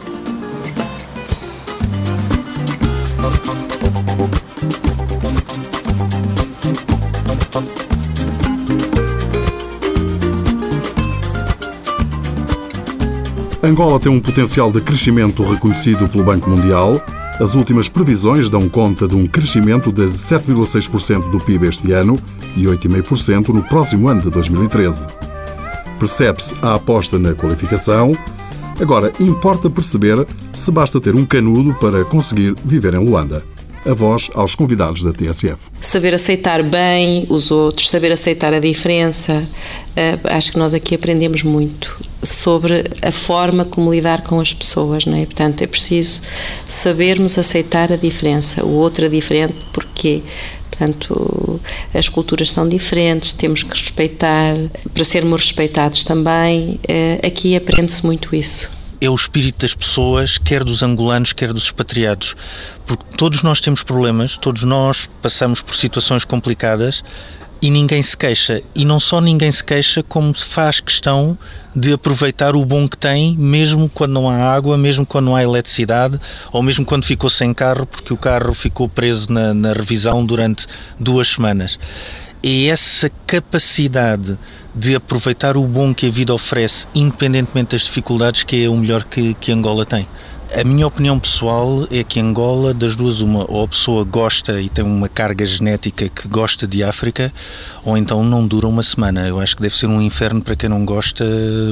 Angola 13.69 14.01
tem 14.01 14.11
um 14.11 14.21
potencial 14.21 14.73
de 14.73 14.81
crescimento 14.81 15.43
reconhecido 15.43 16.09
pelo 16.09 16.25
Banco 16.25 16.49
Mundial 16.51 17.01
as 17.41 17.55
últimas 17.55 17.89
previsões 17.89 18.49
dão 18.49 18.69
conta 18.69 19.07
de 19.07 19.15
um 19.15 19.25
crescimento 19.25 19.93
de 19.93 20.07
7,6% 20.07 21.31
do 21.31 21.39
PIB 21.39 21.69
este 21.69 21.93
ano 21.93 22.19
e 22.57 22.65
8,5% 22.65 23.51
no 23.51 23.63
próximo 23.63 24.09
ano 24.09 24.23
de 24.23 24.31
2013. 24.31 25.07
Percebe-se 26.01 26.57
a 26.63 26.75
aposta 26.75 27.17
na 27.17 27.35
qualificação. 27.35 28.11
Agora, 28.81 29.13
importa 29.21 29.71
perceber 29.71 30.27
se 30.53 30.71
basta 30.73 31.01
ter 31.01 31.15
um 31.15 31.25
canudo 31.25 31.75
para 31.75 32.05
conseguir 32.05 32.57
viver 32.65 32.95
em 32.95 32.99
Luanda 32.99 33.45
a 33.87 33.95
voz 33.95 34.29
aos 34.35 34.57
convidados 34.57 35.05
da 35.05 35.13
TSF. 35.13 35.59
Saber 35.81 36.13
aceitar 36.15 36.65
bem 36.65 37.25
os 37.29 37.53
outros, 37.53 37.89
saber 37.89 38.11
aceitar 38.11 38.53
a 38.53 38.59
diferença. 38.59 39.49
Uh, 39.91 40.29
acho 40.29 40.51
que 40.51 40.59
nós 40.59 40.75
aqui 40.75 40.97
aprendemos 40.97 41.45
muito 41.45 42.08
sobre 42.23 42.85
a 43.03 43.13
forma 43.13 43.65
como 43.65 43.93
lidar 43.93 44.23
com 44.23 44.41
as 44.41 44.53
pessoas, 44.53 45.07
não 45.07 45.17
é? 45.17 45.25
Portanto, 45.25 45.63
é 45.63 45.67
preciso 45.67 46.23
sabermos 46.67 47.39
aceitar 47.39 47.93
a 47.93 47.97
diferença, 47.97 48.65
o 48.65 48.73
outro 48.73 49.05
é 49.05 49.09
diferente, 49.09 49.55
porquê? 49.73 50.23
Portanto, 50.71 51.61
as 51.93 52.09
culturas 52.09 52.51
são 52.51 52.69
diferentes, 52.69 53.33
temos 53.33 53.63
que 53.63 53.71
respeitar, 53.71 54.55
para 54.93 55.05
sermos 55.05 55.47
respeitados 55.47 56.05
também. 56.05 56.79
Uh, 56.89 57.27
aqui 57.27 57.57
aprende-se 57.57 58.05
muito 58.05 58.35
isso 58.35 58.79
é 59.01 59.09
o 59.09 59.15
espírito 59.15 59.61
das 59.61 59.75
pessoas, 59.75 60.39
quer 60.39 60.65
dos 60.65 60.83
angolanos, 60.83 61.33
quer 61.33 61.53
dos 61.53 61.65
expatriados. 61.65 62.35
Porque 62.85 63.05
todos 63.17 63.43
nós 63.43 63.61
temos 63.61 63.83
problemas, 63.83 64.37
todos 64.37 64.65
nós 64.65 65.09
passamos 65.23 65.61
por 65.63 65.77
situações 65.77 66.25
complicadas 66.25 67.05
e 67.61 67.71
ninguém 67.71 68.03
se 68.03 68.17
queixa. 68.17 68.63
E 68.75 68.85
não 68.85 69.01
só 69.01 69.21
ninguém 69.21 69.51
se 69.51 69.63
queixa, 69.63 70.03
como 70.03 70.35
se 70.37 70.45
faz 70.45 70.81
questão 70.81 71.39
de 71.75 71.93
aproveitar 71.93 72.57
o 72.57 72.65
bom 72.65 72.89
que 72.89 72.97
tem, 72.97 73.37
mesmo 73.37 73.89
quando 73.89 74.13
não 74.13 74.29
há 74.29 74.37
água, 74.37 74.77
mesmo 74.77 75.07
quando 75.07 75.27
não 75.27 75.37
há 75.37 75.43
eletricidade, 75.43 76.19
ou 76.53 76.63
mesmo 76.63 76.85
quando 76.85 77.05
ficou 77.05 77.31
sem 77.31 77.53
carro, 77.53 77.87
porque 77.87 78.13
o 78.13 78.17
carro 78.17 78.55
ficou 78.55 78.89
preso 78.89 79.33
na, 79.33 79.53
na 79.55 79.73
revisão 79.73 80.25
durante 80.25 80.67
duas 80.99 81.29
semanas. 81.29 81.79
É 82.43 82.67
essa 82.67 83.11
capacidade 83.27 84.39
de 84.75 84.95
aproveitar 84.95 85.57
o 85.57 85.65
bom 85.65 85.93
que 85.93 86.07
a 86.07 86.11
vida 86.11 86.33
oferece, 86.33 86.87
independentemente 86.95 87.73
das 87.73 87.83
dificuldades, 87.83 88.45
que 88.45 88.65
é 88.65 88.69
o 88.69 88.77
melhor 88.77 89.05
que, 89.05 89.35
que 89.35 89.51
Angola 89.51 89.85
tem. 89.85 90.07
A 90.57 90.65
minha 90.65 90.87
opinião 90.87 91.21
pessoal 91.21 91.87
é 91.91 92.03
que 92.03 92.19
Angola, 92.19 92.73
das 92.73 92.97
duas, 92.97 93.21
uma, 93.21 93.45
ou 93.51 93.65
a 93.65 93.69
pessoa 93.69 94.03
gosta 94.03 94.61
e 94.61 94.71
tem 94.71 94.83
uma 94.83 95.07
carga 95.07 95.45
genética 95.45 96.09
que 96.09 96.27
gosta 96.27 96.67
de 96.67 96.83
África, 96.83 97.31
ou 97.85 97.99
então 97.99 98.25
não 98.25 98.47
dura 98.47 98.67
uma 98.67 98.83
semana. 98.83 99.29
Eu 99.29 99.39
acho 99.39 99.55
que 99.55 99.63
deve 99.63 99.77
ser 99.77 99.87
um 99.87 100.01
inferno 100.01 100.41
para 100.41 100.57
quem 100.57 100.69
não 100.71 100.87
gosta 100.87 101.25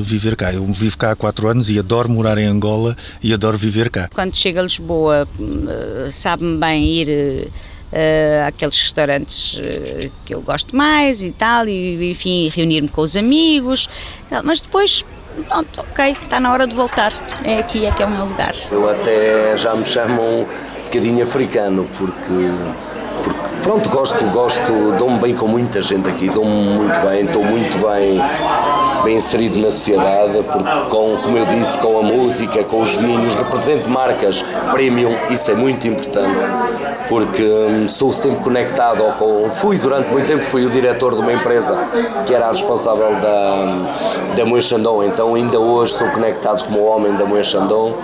viver 0.02 0.36
cá. 0.36 0.52
Eu 0.52 0.64
vivo 0.66 0.96
cá 0.98 1.12
há 1.12 1.16
quatro 1.16 1.48
anos 1.48 1.70
e 1.70 1.78
adoro 1.78 2.10
morar 2.10 2.36
em 2.36 2.44
Angola 2.44 2.94
e 3.22 3.32
adoro 3.32 3.56
viver 3.56 3.88
cá. 3.88 4.10
Quando 4.12 4.36
chega 4.36 4.60
a 4.60 4.64
Lisboa, 4.64 5.26
hum, 5.40 5.66
sabe-me 6.10 6.58
bem 6.58 6.84
ir 6.84 7.48
uh, 7.92 8.46
aqueles 8.46 8.78
restaurantes 8.78 9.54
uh, 9.54 10.12
que 10.26 10.34
eu 10.34 10.42
gosto 10.42 10.76
mais 10.76 11.22
e 11.22 11.32
tal, 11.32 11.66
e 11.66 12.10
enfim, 12.10 12.50
reunir-me 12.54 12.88
com 12.88 13.00
os 13.00 13.16
amigos, 13.16 13.88
mas 14.44 14.60
depois 14.60 15.02
pronto, 15.42 15.80
ok, 15.80 16.16
está 16.22 16.40
na 16.40 16.52
hora 16.52 16.66
de 16.66 16.74
voltar. 16.74 17.12
É 17.44 17.58
aqui, 17.58 17.86
é 17.86 17.90
que 17.90 18.02
é 18.02 18.06
o 18.06 18.10
meu 18.10 18.24
lugar. 18.26 18.52
Eu 18.70 18.88
até 18.88 19.56
já 19.56 19.74
me 19.74 19.84
chamo 19.84 20.22
um 20.22 20.46
bocadinho 20.84 21.22
africano, 21.22 21.88
porque, 21.96 22.50
porque 23.24 23.56
pronto, 23.62 23.88
gosto, 23.90 24.24
gosto, 24.26 24.92
dou-me 24.98 25.18
bem 25.18 25.34
com 25.34 25.46
muita 25.46 25.80
gente 25.80 26.08
aqui, 26.08 26.28
dou-me 26.28 26.50
muito 26.50 26.98
bem, 27.00 27.24
estou 27.24 27.44
muito 27.44 27.78
bem 27.78 28.20
bem 29.02 29.16
inserido 29.16 29.58
na 29.58 29.70
sociedade, 29.70 30.42
porque 30.42 30.90
com, 30.90 31.16
como 31.22 31.38
eu 31.38 31.46
disse, 31.46 31.78
com 31.78 31.98
a 31.98 32.02
música, 32.02 32.64
com 32.64 32.82
os 32.82 32.94
vinhos, 32.94 33.34
represento 33.34 33.88
marcas 33.88 34.42
premium, 34.72 35.14
isso 35.30 35.50
é 35.50 35.54
muito 35.54 35.86
importante, 35.86 36.36
porque 37.08 37.42
hum, 37.42 37.88
sou 37.88 38.12
sempre 38.12 38.42
conectado 38.42 39.02
com, 39.18 39.48
fui 39.50 39.78
durante 39.78 40.10
muito 40.10 40.26
tempo, 40.26 40.42
fui 40.42 40.64
o 40.64 40.70
diretor 40.70 41.14
de 41.14 41.20
uma 41.20 41.32
empresa 41.32 41.76
que 42.26 42.34
era 42.34 42.46
a 42.46 42.48
responsável 42.48 43.14
da, 43.16 44.34
da 44.34 44.44
Moe 44.44 44.60
Chandon, 44.60 45.02
então 45.04 45.34
ainda 45.34 45.58
hoje 45.58 45.94
sou 45.94 46.08
conectados 46.08 46.62
como 46.62 46.82
homem 46.84 47.14
da 47.14 47.24
Moe 47.24 47.44
Chandon 47.44 47.94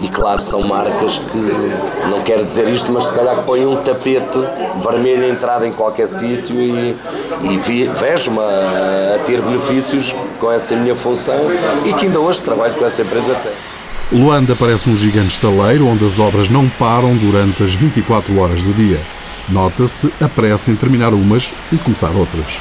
e 0.00 0.08
claro, 0.08 0.40
são 0.40 0.62
marcas 0.62 1.18
que, 1.18 2.08
não 2.08 2.20
quero 2.22 2.44
dizer 2.44 2.68
isto, 2.68 2.90
mas 2.92 3.04
se 3.04 3.14
calhar 3.14 3.36
que 3.36 3.42
põem 3.44 3.66
um 3.66 3.76
tapete 3.76 4.38
vermelho 4.82 5.28
entrada 5.28 5.66
em 5.66 5.72
qualquer 5.72 6.08
sítio 6.08 6.56
e, 6.56 6.96
e 7.42 7.58
vejo-me 7.94 8.38
a, 8.38 9.16
a 9.16 9.18
ter 9.24 9.40
benefícios 9.40 10.14
com 10.38 10.49
essa 10.52 10.74
minha 10.76 10.94
função 10.94 11.36
e 11.84 11.92
que 11.94 12.06
ainda 12.06 12.20
hoje 12.20 12.42
trabalho 12.42 12.74
com 12.74 12.84
essa 12.84 13.02
empresa 13.02 13.32
até. 13.32 13.50
Luanda 14.12 14.56
parece 14.56 14.90
um 14.90 14.96
gigante 14.96 15.34
estaleiro 15.34 15.86
onde 15.86 16.04
as 16.04 16.18
obras 16.18 16.48
não 16.48 16.68
param 16.68 17.16
durante 17.16 17.62
as 17.62 17.74
24 17.74 18.36
horas 18.38 18.60
do 18.60 18.72
dia. 18.72 19.00
Nota-se 19.48 20.12
a 20.20 20.28
pressa 20.28 20.70
em 20.70 20.76
terminar 20.76 21.12
umas 21.14 21.52
e 21.72 21.76
começar 21.76 22.10
outras. 22.10 22.60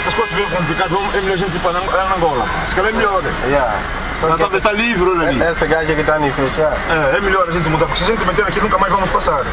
Essas 0.00 0.14
coisas 0.14 0.34
vêm 0.34 0.46
complicadas, 0.46 0.98
é 1.14 1.20
melhor 1.20 1.34
a 1.34 1.36
gente 1.36 1.56
ir 1.56 1.60
para 1.60 2.14
Angola. 2.16 2.46
Se 2.68 2.74
calhar 2.74 2.92
é 2.92 2.96
melhor. 2.96 3.22
Yeah. 3.46 3.80
Está, 4.20 4.56
está 4.56 4.72
livre 4.72 5.10
ali. 5.10 5.42
Essa 5.42 5.66
gaja 5.66 5.94
que 5.94 6.00
está 6.00 6.14
ali 6.14 6.30
fechar. 6.32 6.76
É, 6.90 7.16
é 7.16 7.20
melhor 7.20 7.48
a 7.48 7.52
gente 7.52 7.68
mudar, 7.68 7.86
porque 7.86 8.04
se 8.04 8.10
a 8.10 8.14
gente 8.14 8.26
meter 8.26 8.44
aqui 8.44 8.60
nunca 8.60 8.78
mais 8.78 8.92
vamos 8.92 9.10
passar. 9.10 9.44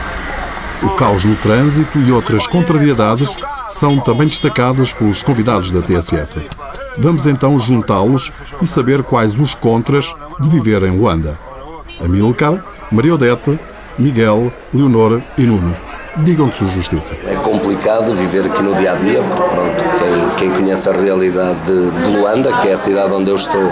O 0.82 0.90
caos 0.92 1.24
no 1.24 1.36
trânsito 1.36 2.00
e 2.00 2.12
outras 2.12 2.48
contrariedades 2.48 3.36
são 3.70 4.00
também 4.00 4.28
destacadas 4.28 4.94
pelos 4.94 5.24
convidados 5.24 5.72
da 5.72 5.82
TSF. 5.82 6.48
Vamos 6.98 7.28
então 7.28 7.60
juntá-los 7.60 8.32
e 8.62 8.68
saber 8.68 9.04
quais 9.04 9.38
os 9.38 9.54
contras 9.54 10.14
de 10.40 10.50
viver 10.50 10.84
em 10.84 10.98
Luanda. 10.98 11.38
Amilcar, 12.02 12.64
Maria 12.92 13.16
Odete, 13.16 13.60
Miguel, 13.98 14.52
Leonor 14.74 15.22
e 15.38 15.44
Nuno. 15.44 15.76
Digam-te 16.18 16.58
sua 16.58 16.68
justiça. 16.68 17.16
É 17.26 17.36
complicado 17.36 18.14
viver 18.14 18.46
aqui 18.46 18.64
no 18.64 18.74
dia 18.76 18.94
a 18.94 18.96
dia, 18.96 19.22
porque 19.22 19.44
pronto, 19.44 19.84
quem, 20.00 20.50
quem 20.50 20.52
conhece 20.52 20.90
a 20.90 20.94
realidade 20.94 21.60
de, 21.62 21.92
de 21.92 22.18
Luanda, 22.18 22.54
que 22.60 22.70
é 22.70 22.74
a 22.74 22.78
cidade 22.78 23.12
onde 23.12 23.30
eu 23.30 23.36
estou, 23.36 23.72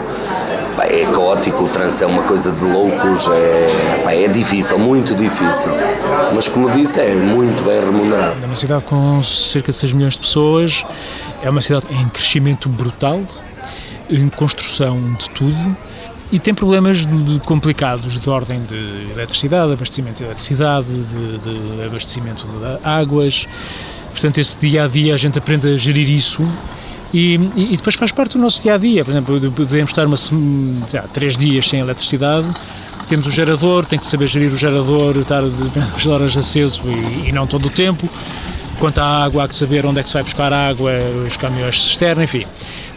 é 0.79 1.05
caótico, 1.05 1.63
o 1.63 1.69
trânsito 1.69 2.03
é 2.03 2.07
uma 2.07 2.23
coisa 2.23 2.51
de 2.51 2.65
loucos, 2.65 3.27
é, 3.27 4.23
é 4.23 4.27
difícil, 4.27 4.79
muito 4.79 5.15
difícil. 5.15 5.71
Mas 6.33 6.47
como 6.47 6.69
disse, 6.69 6.99
é 6.99 7.13
muito 7.13 7.63
bem 7.63 7.79
remunerado. 7.79 8.35
É 8.41 8.45
uma 8.45 8.55
cidade 8.55 8.83
com 8.83 9.21
cerca 9.23 9.71
de 9.71 9.77
6 9.77 9.93
milhões 9.93 10.13
de 10.13 10.19
pessoas, 10.19 10.85
é 11.41 11.49
uma 11.49 11.61
cidade 11.61 11.85
em 11.91 12.07
crescimento 12.09 12.67
brutal, 12.69 13.21
em 14.09 14.29
construção 14.29 15.13
de 15.13 15.29
tudo 15.29 15.77
e 16.33 16.39
tem 16.39 16.51
problemas 16.51 17.05
complicados 17.45 18.19
de 18.19 18.27
ordem 18.27 18.63
de 18.63 19.11
eletricidade, 19.11 19.71
abastecimento 19.71 20.17
de 20.17 20.23
eletricidade, 20.23 20.87
de, 20.87 21.37
de 21.37 21.83
abastecimento 21.85 22.47
de 22.47 22.79
águas. 22.83 23.47
Portanto, 24.09 24.39
esse 24.39 24.57
dia 24.57 24.85
a 24.85 24.87
dia 24.87 25.13
a 25.13 25.17
gente 25.17 25.37
aprende 25.37 25.71
a 25.71 25.77
gerir 25.77 26.09
isso 26.09 26.41
e, 27.13 27.35
e, 27.55 27.77
depois 27.77 27.95
faz 27.95 28.11
parte 28.11 28.37
do 28.37 28.39
nosso 28.39 28.63
dia 28.63 28.73
a 28.73 28.77
dia. 28.77 29.05
Por 29.05 29.11
exemplo, 29.11 29.51
podemos 29.51 29.91
estar 29.91 30.05
uma, 30.05 30.15
lá, 30.93 31.01
três 31.13 31.37
dias 31.37 31.69
sem 31.69 31.79
eletricidade, 31.79 32.47
temos 33.07 33.27
o 33.27 33.31
gerador, 33.31 33.85
tem 33.85 33.99
que 33.99 34.07
saber 34.07 34.27
gerir 34.27 34.51
o 34.51 34.57
gerador, 34.57 35.17
estar 35.17 35.43
de 35.43 36.09
horas 36.09 36.35
aceso 36.35 36.81
e, 36.87 37.29
e, 37.29 37.31
não 37.31 37.45
todo 37.45 37.67
o 37.67 37.69
tempo. 37.69 38.09
Quanto 38.79 38.99
à 38.99 39.23
água, 39.23 39.43
há 39.43 39.47
que 39.47 39.55
saber 39.55 39.85
onde 39.85 39.99
é 39.99 40.03
que 40.03 40.09
se 40.09 40.15
vai 40.15 40.23
buscar 40.23 40.51
água, 40.51 40.91
os 41.27 41.37
caminhões 41.37 41.81
cisterna, 41.81 42.23
enfim. 42.23 42.45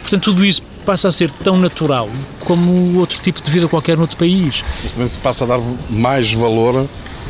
Portanto, 0.01 0.23
tudo 0.23 0.43
isso 0.43 0.63
passa 0.85 1.09
a 1.09 1.11
ser 1.11 1.29
tão 1.29 1.57
natural 1.57 2.09
como 2.39 2.97
outro 2.97 3.19
tipo 3.21 3.41
de 3.41 3.51
vida 3.51 3.67
qualquer 3.67 3.97
noutro 3.97 4.17
país. 4.17 4.63
Mas 4.81 4.93
também 4.93 5.07
se 5.07 5.19
passa 5.19 5.43
a 5.43 5.47
dar 5.47 5.59
mais 5.89 6.33
valor 6.33 6.87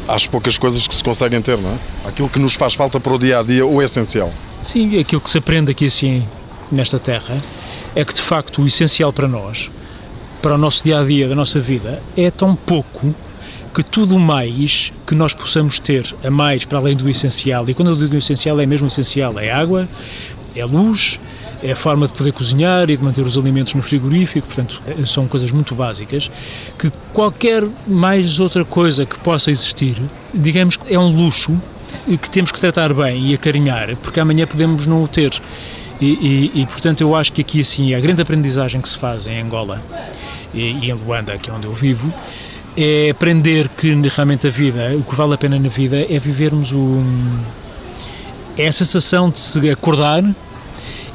às 0.08 0.26
poucas 0.26 0.58
coisas 0.58 0.88
que 0.88 0.96
se 0.96 1.04
conseguem 1.04 1.42
ter, 1.42 1.58
não 1.58 1.72
é? 1.72 2.08
Aquilo 2.08 2.30
que 2.30 2.40
nos 2.40 2.54
faz 2.54 2.76
falta 2.76 3.00
para 3.00 3.14
o 3.14 3.20
dia 3.20 3.40
a 3.40 3.44
dia, 3.44 3.66
o 3.66 3.82
essencial. 3.82 4.32
Sim, 4.64 4.98
aquilo 5.00 5.20
que 5.20 5.30
se 5.30 5.38
aprende 5.38 5.72
aqui 5.72 5.88
assim, 5.88 6.26
nesta 6.72 7.00
terra, 7.00 7.42
é 7.96 8.04
que 8.04 8.14
de 8.14 8.22
facto 8.22 8.62
o 8.62 8.68
essencial 8.68 9.12
para 9.14 9.28
nós, 9.28 9.70
para 10.42 10.56
o 10.56 10.58
nosso 10.58 10.84
dia 10.84 11.00
a 11.00 11.04
dia, 11.04 11.28
da 11.28 11.36
nossa 11.36 11.60
vida, 11.60 12.02
é 12.16 12.30
tão 12.30 12.56
pouco 12.56 13.14
que 13.74 13.84
tudo 13.84 14.18
mais 14.18 14.92
que 15.06 15.14
nós 15.14 15.34
possamos 15.34 15.80
ter 15.80 16.16
a 16.24 16.32
mais 16.32 16.66
para 16.66 16.80
além 16.80 16.96
do 16.96 17.10
essencial, 17.10 17.70
e 17.70 17.74
quando 17.74 17.92
eu 17.92 17.96
digo 17.96 18.16
essencial 18.16 18.60
é 18.60 18.66
mesmo 18.66 18.88
essencial, 18.88 19.38
é 19.40 19.52
água, 19.52 19.88
é 20.56 20.66
luz, 20.66 21.20
é 21.62 21.72
a 21.72 21.76
forma 21.76 22.08
de 22.08 22.14
poder 22.14 22.32
cozinhar 22.32 22.90
e 22.90 22.98
de 22.98 23.04
manter 23.04 23.26
os 23.26 23.38
alimentos 23.38 23.74
no 23.74 23.82
frigorífico, 23.82 24.48
portanto, 24.48 24.82
são 25.06 25.28
coisas 25.28 25.52
muito 25.52 25.76
básicas, 25.76 26.30
que 26.78 26.92
qualquer 27.14 27.64
mais 27.88 28.40
outra 28.40 28.66
coisa 28.66 29.06
que 29.06 29.18
possa 29.20 29.52
existir, 29.52 30.02
digamos 30.34 30.78
que 30.78 30.94
é 30.94 31.00
um 31.00 31.10
luxo 31.10 31.60
que 32.18 32.30
temos 32.30 32.52
que 32.52 32.60
tratar 32.60 32.94
bem 32.94 33.32
e 33.32 33.34
acarinhar, 33.34 33.96
porque 33.98 34.20
amanhã 34.20 34.46
podemos 34.48 34.86
não 34.86 35.04
o 35.04 35.08
ter. 35.08 35.42
E, 36.00 36.52
e, 36.54 36.62
e, 36.62 36.66
portanto 36.68 37.02
eu 37.02 37.16
acho 37.16 37.34
que 37.34 37.42
aqui 37.42 37.62
assim 37.62 37.96
a 37.96 38.00
grande 38.00 38.22
aprendizagem 38.22 38.80
que 38.80 38.88
se 38.88 38.98
faz 38.98 39.26
em 39.26 39.42
Angola 39.42 39.84
e, 40.54 40.60
e 40.60 40.92
em 40.92 40.94
Luanda, 40.94 41.38
que 41.40 41.50
é 41.50 41.54
onde 41.54 41.66
eu 41.66 41.74
vivo, 41.74 42.14
é 42.78 43.10
aprender 43.10 43.68
que 43.70 43.96
realmente 44.16 44.46
a 44.46 44.52
vida, 44.52 44.96
o 44.96 45.04
que 45.04 45.16
vale 45.16 45.34
a 45.34 45.38
pena 45.38 45.58
na 45.58 45.70
vida 45.70 45.98
é 45.98 46.20
vivermos 46.20 46.72
o, 46.72 47.04
é 48.56 48.68
a 48.68 48.72
sensação 48.72 49.30
de 49.30 49.40
se 49.40 49.70
acordar 49.70 50.24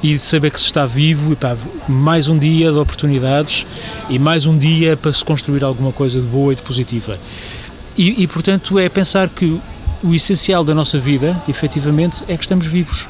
e 0.03 0.15
de 0.17 0.23
saber 0.23 0.51
que 0.51 0.59
se 0.59 0.67
está 0.67 0.85
vivo 0.85 1.33
e 1.33 1.37
pá, 1.37 1.57
mais 1.89 2.27
um 2.27 2.37
dia 2.37 2.73
de 2.73 2.79
oportunidades 2.79 3.65
e 4.09 4.19
mais 4.19 4.47
um 4.47 4.59
dia 4.59 4.97
para 4.97 5.13
se 5.13 5.25
construir 5.25 5.63
alguma 5.63 5.93
coisa 5.93 6.21
de 6.21 6.27
boa 6.27 6.53
e 6.53 6.57
de 6.57 6.63
positiva. 6.63 7.19
E, 7.97 8.23
e 8.23 8.27
portanto 8.27 8.79
é 8.79 8.89
pensar 8.89 9.29
que 9.29 9.61
o 10.03 10.15
essencial 10.15 10.65
da 10.65 10.75
nossa 10.75 10.99
vida, 10.99 11.41
efetivamente, 11.49 12.25
é 12.29 12.37
que 12.37 12.43
estamos 12.43 12.67
vivos. 12.67 13.09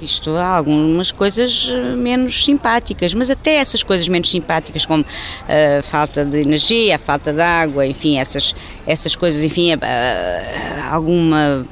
Isto 0.00 0.36
há 0.36 0.56
algumas 0.56 1.10
coisas 1.10 1.70
eh, 1.72 1.96
menos 1.96 2.44
simpáticas, 2.44 3.14
mas 3.14 3.30
até 3.30 3.56
essas 3.56 3.82
coisas 3.82 4.06
menos 4.08 4.30
simpáticas, 4.30 4.84
como 4.84 5.04
a 5.48 5.78
uh, 5.78 5.82
falta 5.82 6.22
de 6.22 6.42
energia, 6.42 6.96
a 6.96 6.98
falta 6.98 7.32
de 7.32 7.40
água, 7.40 7.86
enfim, 7.86 8.18
essas, 8.18 8.54
essas 8.86 9.16
coisas, 9.16 9.42
enfim, 9.42 9.74
uh, 9.74 9.78
alguma 10.90 11.66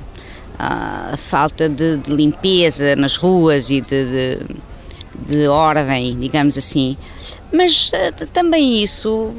a 0.59 1.17
falta 1.17 1.69
de, 1.69 1.99
de, 1.99 2.15
limpeza 2.15 2.97
nas 2.97 3.17
ruas 3.17 3.71
e 3.71 3.81
de, 3.81 4.05
de, 4.05 4.39
de 5.27 5.47
ordem, 5.49 6.19
digamos 6.19 6.59
assim. 6.59 6.97
Mas 7.53 7.93
uh, 7.93 8.27
também 8.33 8.83
isso 8.83 9.33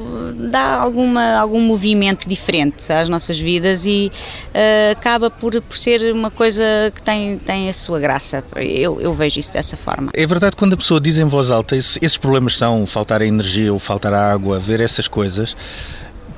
dá 0.50 0.76
alguma, 0.76 1.36
algum 1.36 1.60
movimento 1.60 2.28
diferente 2.28 2.92
às 2.92 3.10
nossas 3.10 3.38
vidas 3.38 3.86
e 3.86 4.10
uh, 4.54 4.92
acaba 4.94 5.30
por, 5.30 5.62
por 5.62 5.78
ser 5.78 6.14
uma 6.14 6.32
coisa 6.32 6.64
que 6.96 7.04
tem, 7.04 7.38
tem 7.38 7.68
a 7.68 7.74
sua 7.74 8.00
graça. 8.00 8.42
Eu, 8.56 9.02
eu 9.02 9.14
vejo 9.14 9.38
isso 9.38 9.52
dessa 9.52 9.76
forma. 9.76 10.12
É 10.14 10.26
verdade 10.26 10.56
quando 10.56 10.74
a 10.74 10.78
pessoa 10.78 11.02
diz 11.02 11.18
em 11.18 11.26
voz 11.26 11.52
alta 11.52 11.76
esses 11.76 12.18
problemas 12.18 12.58
são 12.58 12.88
faltar 12.88 13.22
a 13.22 13.26
energia 13.26 13.74
ou 13.74 13.80
faltar 13.80 14.14
a 14.14 14.32
água, 14.32 14.60
ver 14.60 14.80
essas 14.80 15.08
coisas 15.08 15.56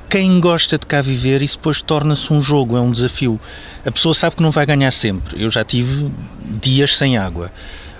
quem 0.08 0.40
gosta 0.40 0.78
de 0.78 0.86
cá 0.86 1.02
viver, 1.02 1.42
isso 1.42 1.58
depois 1.58 1.82
torna-se 1.82 2.32
um 2.32 2.40
jogo, 2.40 2.78
é 2.78 2.80
um 2.80 2.90
desafio. 2.90 3.38
A 3.84 3.90
pessoa 3.90 4.14
sabe 4.14 4.36
que 4.36 4.42
não 4.42 4.50
vai 4.50 4.64
ganhar 4.64 4.90
sempre. 4.90 5.42
Eu 5.42 5.50
já 5.50 5.62
tive 5.62 6.10
dias 6.62 6.96
sem 6.96 7.18
água 7.18 7.52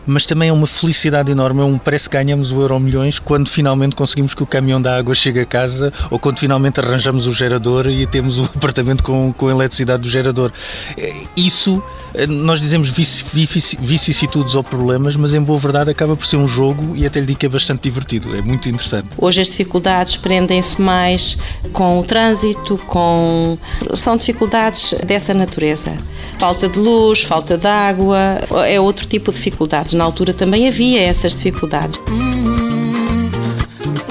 mas 0.08 0.24
também 0.24 0.48
é 0.48 0.52
uma 0.52 0.66
felicidade 0.66 1.30
enorme. 1.30 1.60
É 1.60 1.64
um, 1.64 1.78
parece 1.78 2.08
que 2.08 2.16
ganhamos 2.16 2.50
o 2.50 2.60
Euro 2.60 2.80
Milhões 2.80 3.18
quando 3.18 3.48
finalmente 3.48 3.94
conseguimos 3.94 4.34
que 4.34 4.42
o 4.42 4.46
caminhão 4.46 4.80
da 4.80 4.96
água 4.96 5.14
chegue 5.14 5.40
a 5.40 5.46
casa 5.46 5.92
ou 6.10 6.18
quando 6.18 6.38
finalmente 6.38 6.80
arranjamos 6.80 7.26
o 7.26 7.32
gerador 7.32 7.86
e 7.86 8.06
temos 8.06 8.38
o 8.38 8.44
apartamento 8.56 9.02
com, 9.02 9.32
com 9.32 9.50
eletricidade 9.50 10.02
do 10.02 10.10
gerador. 10.10 10.50
É, 10.96 11.14
isso, 11.36 11.82
é, 12.14 12.26
nós 12.26 12.60
dizemos 12.60 12.88
vicissitudes 12.88 14.54
ou 14.54 14.64
problemas, 14.64 15.14
mas 15.14 15.34
em 15.34 15.42
boa 15.42 15.58
verdade 15.58 15.90
acaba 15.90 16.16
por 16.16 16.26
ser 16.26 16.36
um 16.36 16.48
jogo 16.48 16.96
e 16.96 17.04
até 17.04 17.20
lhe 17.20 17.26
digo 17.26 17.38
que 17.38 17.46
é 17.46 17.48
bastante 17.48 17.82
divertido, 17.82 18.34
é 18.34 18.40
muito 18.40 18.68
interessante. 18.68 19.08
Hoje 19.18 19.42
as 19.42 19.48
dificuldades 19.48 20.16
prendem-se 20.16 20.80
mais 20.80 21.36
com 21.72 22.00
o 22.00 22.02
trânsito, 22.02 22.78
com. 22.86 23.58
são 23.94 24.16
dificuldades 24.16 24.94
dessa 25.04 25.34
natureza. 25.34 25.92
Falta 26.38 26.68
de 26.68 26.78
luz, 26.78 27.22
falta 27.22 27.58
de 27.58 27.66
água, 27.66 28.18
é 28.66 28.80
outro 28.80 29.06
tipo 29.06 29.30
de 29.30 29.36
dificuldades 29.36 29.92
na 29.98 30.04
altura 30.04 30.32
também 30.32 30.68
havia 30.68 31.02
essas 31.02 31.34
dificuldades. 31.34 32.00
Hum, 32.08 33.28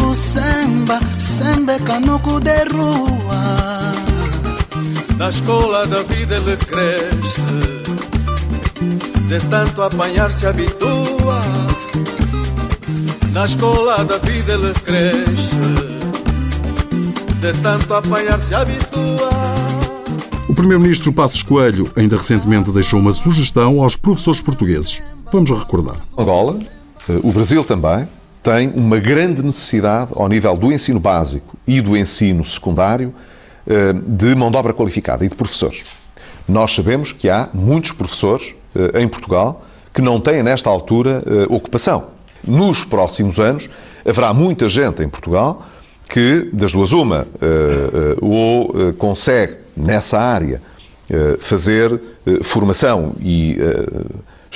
o 0.05 0.13
samba, 0.13 0.99
samba 1.17 1.73
é 1.73 1.79
canuco 1.79 2.41
de 2.41 2.63
rua. 2.65 3.93
Na 5.17 5.29
escola 5.29 5.87
da 5.87 6.03
vida 6.03 6.35
ele 6.35 6.57
cresce 6.57 7.41
de 9.27 9.39
tanto 9.49 9.81
apanhar 9.81 10.29
se 10.29 10.45
habitua. 10.45 11.41
Na 13.31 13.45
escola 13.45 14.03
da 14.03 14.17
vida 14.17 14.53
ele 14.53 14.73
cresce, 14.73 15.55
de 17.39 17.53
tanto 17.61 17.93
apanhar 17.93 18.39
se 18.39 18.53
habitua. 18.53 19.29
O 20.49 20.53
Primeiro-Ministro 20.53 21.13
Passos 21.13 21.43
Coelho 21.43 21.89
ainda 21.95 22.17
recentemente 22.17 22.71
deixou 22.71 22.99
uma 22.99 23.11
sugestão 23.13 23.81
aos 23.81 23.95
professores 23.95 24.41
portugueses. 24.41 25.01
Vamos 25.29 25.49
recordar. 25.49 25.97
Angola, 26.17 26.57
eh, 27.09 27.19
o 27.21 27.31
Brasil 27.33 27.61
também, 27.63 28.07
tem 28.41 28.69
uma 28.69 28.97
grande 28.97 29.43
necessidade 29.43 30.11
ao 30.15 30.29
nível 30.29 30.55
do 30.55 30.71
ensino 30.71 31.01
básico 31.01 31.57
e 31.67 31.81
do 31.81 31.97
ensino 31.97 32.45
secundário 32.45 33.13
eh, 33.67 33.93
de 33.93 34.33
mão 34.35 34.49
de 34.49 34.57
obra 34.57 34.73
qualificada 34.73 35.25
e 35.25 35.29
de 35.29 35.35
professores. 35.35 35.83
Nós 36.47 36.73
sabemos 36.73 37.11
que 37.11 37.29
há 37.29 37.49
muitos 37.53 37.91
professores 37.91 38.55
eh, 38.73 39.01
em 39.01 39.07
Portugal 39.07 39.65
que 39.93 40.01
não 40.01 40.21
têm, 40.21 40.43
nesta 40.43 40.69
altura, 40.69 41.23
ocupação. 41.49 42.09
Nos 42.45 42.83
próximos 42.83 43.39
anos, 43.39 43.67
haverá 44.07 44.31
muita 44.31 44.69
gente 44.69 45.01
em 45.01 45.09
Portugal 45.09 45.65
que, 46.07 46.51
das 46.53 46.71
duas 46.71 46.91
uma, 46.91 47.25
ou 48.21 48.93
consegue, 48.95 49.55
nessa 49.75 50.19
área, 50.19 50.61
fazer 51.39 51.99
formação 52.43 53.15
e 53.19 53.57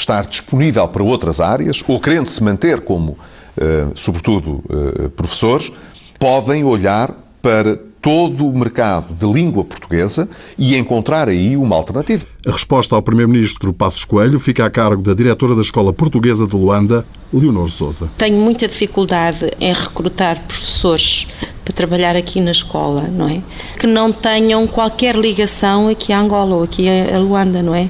estar 0.01 0.25
disponível 0.25 0.87
para 0.87 1.03
outras 1.03 1.39
áreas, 1.39 1.83
ou 1.87 1.99
querendo 1.99 2.27
se 2.27 2.43
manter 2.43 2.81
como, 2.81 3.17
eh, 3.57 3.87
sobretudo, 3.95 4.63
eh, 4.69 5.07
professores, 5.09 5.71
podem 6.19 6.63
olhar 6.63 7.13
para 7.41 7.79
todo 8.01 8.47
o 8.47 8.57
mercado 8.57 9.13
de 9.13 9.31
língua 9.31 9.63
portuguesa 9.63 10.27
e 10.57 10.75
encontrar 10.75 11.29
aí 11.29 11.55
uma 11.55 11.75
alternativa. 11.75 12.25
A 12.45 12.51
resposta 12.51 12.95
ao 12.95 13.01
Primeiro-Ministro 13.01 13.71
Passos 13.71 14.03
Coelho 14.03 14.39
fica 14.39 14.65
a 14.65 14.69
cargo 14.71 15.03
da 15.03 15.13
diretora 15.13 15.55
da 15.55 15.61
Escola 15.61 15.93
Portuguesa 15.93 16.47
de 16.47 16.55
Luanda, 16.55 17.05
Leonor 17.31 17.69
Souza. 17.69 18.09
Tenho 18.17 18.37
muita 18.37 18.67
dificuldade 18.67 19.51
em 19.59 19.71
recrutar 19.71 20.41
professores 20.47 21.27
para 21.63 21.73
trabalhar 21.75 22.15
aqui 22.15 22.41
na 22.41 22.51
escola, 22.51 23.03
não 23.03 23.27
é? 23.27 23.41
Que 23.79 23.85
não 23.85 24.11
tenham 24.11 24.65
qualquer 24.65 25.15
ligação 25.15 25.87
aqui 25.87 26.11
a 26.11 26.19
Angola 26.19 26.55
ou 26.55 26.63
aqui 26.63 26.87
a 26.89 27.19
Luanda, 27.19 27.61
não 27.61 27.75
é? 27.75 27.87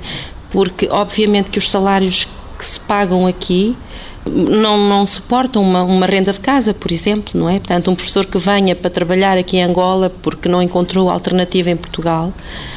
Porque 0.51 0.87
obviamente 0.91 1.49
que 1.49 1.57
os 1.57 1.69
salários 1.69 2.27
que 2.57 2.63
se 2.63 2.79
pagam 2.79 3.25
aqui 3.25 3.75
não, 4.29 4.77
não 4.77 5.07
suportam 5.07 5.63
uma, 5.63 5.83
uma 5.83 6.05
renda 6.05 6.31
de 6.31 6.39
casa, 6.39 6.73
por 6.73 6.91
exemplo, 6.91 7.39
não 7.39 7.49
é? 7.49 7.53
Portanto, 7.53 7.89
um 7.89 7.95
professor 7.95 8.25
que 8.25 8.37
venha 8.37 8.75
para 8.75 8.89
trabalhar 8.89 9.37
aqui 9.37 9.57
em 9.57 9.63
Angola 9.63 10.11
porque 10.21 10.47
não 10.47 10.61
encontrou 10.61 11.09
alternativa 11.09 11.69
em 11.71 11.77
Portugal, 11.77 12.31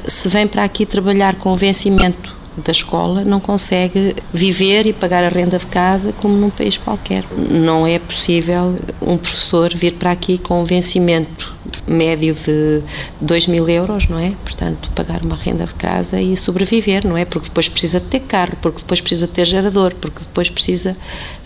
se 0.07 0.29
vem 0.29 0.47
para 0.47 0.65
aqui 0.65 0.87
trabalhar 0.87 1.35
com 1.37 1.55
vencimento 1.55 2.35
da 2.57 2.73
escola 2.73 3.25
não 3.25 3.41
consegue 3.41 4.15
viver 4.33 4.87
e 4.87 4.93
pagar 4.93 5.25
a 5.25 5.29
renda 5.29 5.59
de 5.59 5.67
casa 5.67 6.13
como 6.13 6.37
num 6.37 6.51
país 6.51 6.79
qualquer. 6.79 7.25
Não 7.37 7.87
é 7.87 7.99
possível 7.99 8.77
um 9.01 9.17
professor 9.17 9.75
vir 9.75 9.95
para 9.95 10.11
aqui 10.11 10.39
com 10.39 10.63
um 10.63 10.65
vencimento 10.65 11.55
médio 11.87 12.35
de 12.35 12.83
2 13.21 13.47
mil 13.49 13.69
euros, 13.69 14.09
não 14.09 14.19
é? 14.19 14.33
Portanto, 14.43 14.91
pagar 14.95 15.23
uma 15.23 15.37
renda 15.37 15.67
de 15.67 15.75
casa 15.75 16.21
e 16.21 16.37
sobreviver, 16.37 17.07
não 17.07 17.17
é? 17.17 17.25
Porque 17.25 17.49
depois 17.49 17.69
precisa 17.69 18.01
ter 18.01 18.21
carro, 18.21 18.57
porque 18.61 18.79
depois 18.79 19.01
precisa 19.01 19.27
ter 19.27 19.45
gerador, 19.45 19.95
porque 20.01 20.21
depois 20.21 20.49
precisa 20.49 20.97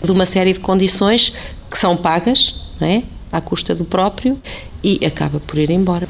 de 0.03 0.11
uma 0.11 0.25
série 0.25 0.53
de 0.53 0.59
condições 0.59 1.33
que 1.69 1.77
são 1.77 1.95
pagas, 1.97 2.55
não 2.79 2.87
é? 2.87 3.03
À 3.31 3.41
custa 3.41 3.75
do 3.75 3.85
próprio 3.85 4.39
e 4.83 5.05
acaba 5.05 5.39
por 5.39 5.57
ir 5.57 5.69
embora. 5.69 6.07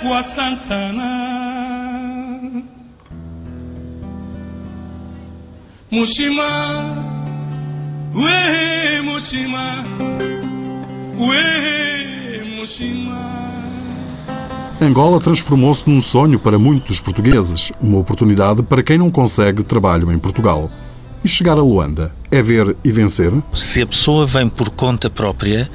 Kwa 0.00 0.22
Santana 0.22 1.10
Mushima, 5.90 7.04
Mushima, 9.02 9.84
Mushima. 12.56 13.34
Angola 14.80 15.18
transformou-se 15.18 15.90
num 15.90 16.00
sonho 16.00 16.38
para 16.38 16.56
muitos 16.56 17.00
portugueses, 17.00 17.72
uma 17.80 17.98
oportunidade 17.98 18.62
para 18.62 18.84
quem 18.84 18.98
não 18.98 19.10
consegue 19.10 19.64
trabalho 19.64 20.12
em 20.12 20.18
Portugal. 20.18 20.70
E 21.24 21.28
chegar 21.28 21.52
a 21.52 21.62
Luanda 21.62 22.12
é 22.30 22.42
ver 22.42 22.76
e 22.84 22.92
vencer? 22.92 23.32
Se 23.54 23.80
a 23.80 23.86
pessoa 23.86 24.26
vem 24.26 24.46
por 24.46 24.68
conta 24.68 25.08
própria, 25.08 25.70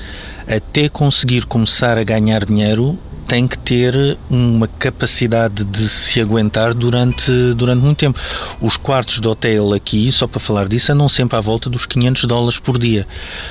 até 0.48 0.88
conseguir 0.88 1.46
começar 1.48 1.98
a 1.98 2.04
ganhar 2.04 2.46
dinheiro, 2.46 3.00
tem 3.26 3.48
que 3.48 3.58
ter 3.58 4.18
uma 4.30 4.68
capacidade 4.68 5.64
de 5.64 5.90
se 5.90 6.22
aguentar 6.22 6.76
durante, 6.76 7.32
durante 7.56 7.82
muito 7.82 7.98
tempo. 7.98 8.20
Os 8.62 8.78
quartos 8.78 9.20
de 9.20 9.28
hotel 9.28 9.74
aqui, 9.74 10.12
só 10.12 10.28
para 10.28 10.40
falar 10.40 10.68
disso, 10.68 10.92
andam 10.92 11.10
sempre 11.10 11.36
à 11.36 11.42
volta 11.42 11.68
dos 11.68 11.88
500 11.88 12.26
dólares 12.26 12.60
por 12.60 12.78
dia. 12.78 13.08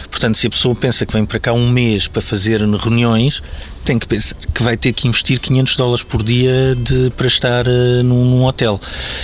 Portanto, 0.08 0.38
se 0.38 0.46
a 0.46 0.50
pessoa 0.50 0.76
pensa 0.76 1.04
que 1.04 1.12
vem 1.12 1.24
para 1.24 1.40
cá 1.40 1.52
um 1.52 1.68
mês 1.68 2.06
para 2.06 2.22
fazer 2.22 2.60
reuniões, 2.60 3.42
tem 3.88 3.98
que 3.98 4.06
pensar 4.06 4.36
que 4.52 4.62
vai 4.62 4.76
ter 4.76 4.92
que 4.92 5.08
investir 5.08 5.40
500 5.40 5.76
dólares 5.76 6.02
por 6.02 6.22
dia 6.22 6.76
de, 6.76 7.10
para 7.16 7.26
estar 7.26 7.66
uh, 7.66 8.02
num, 8.04 8.22
num, 8.22 8.44
hotel. 8.44 8.78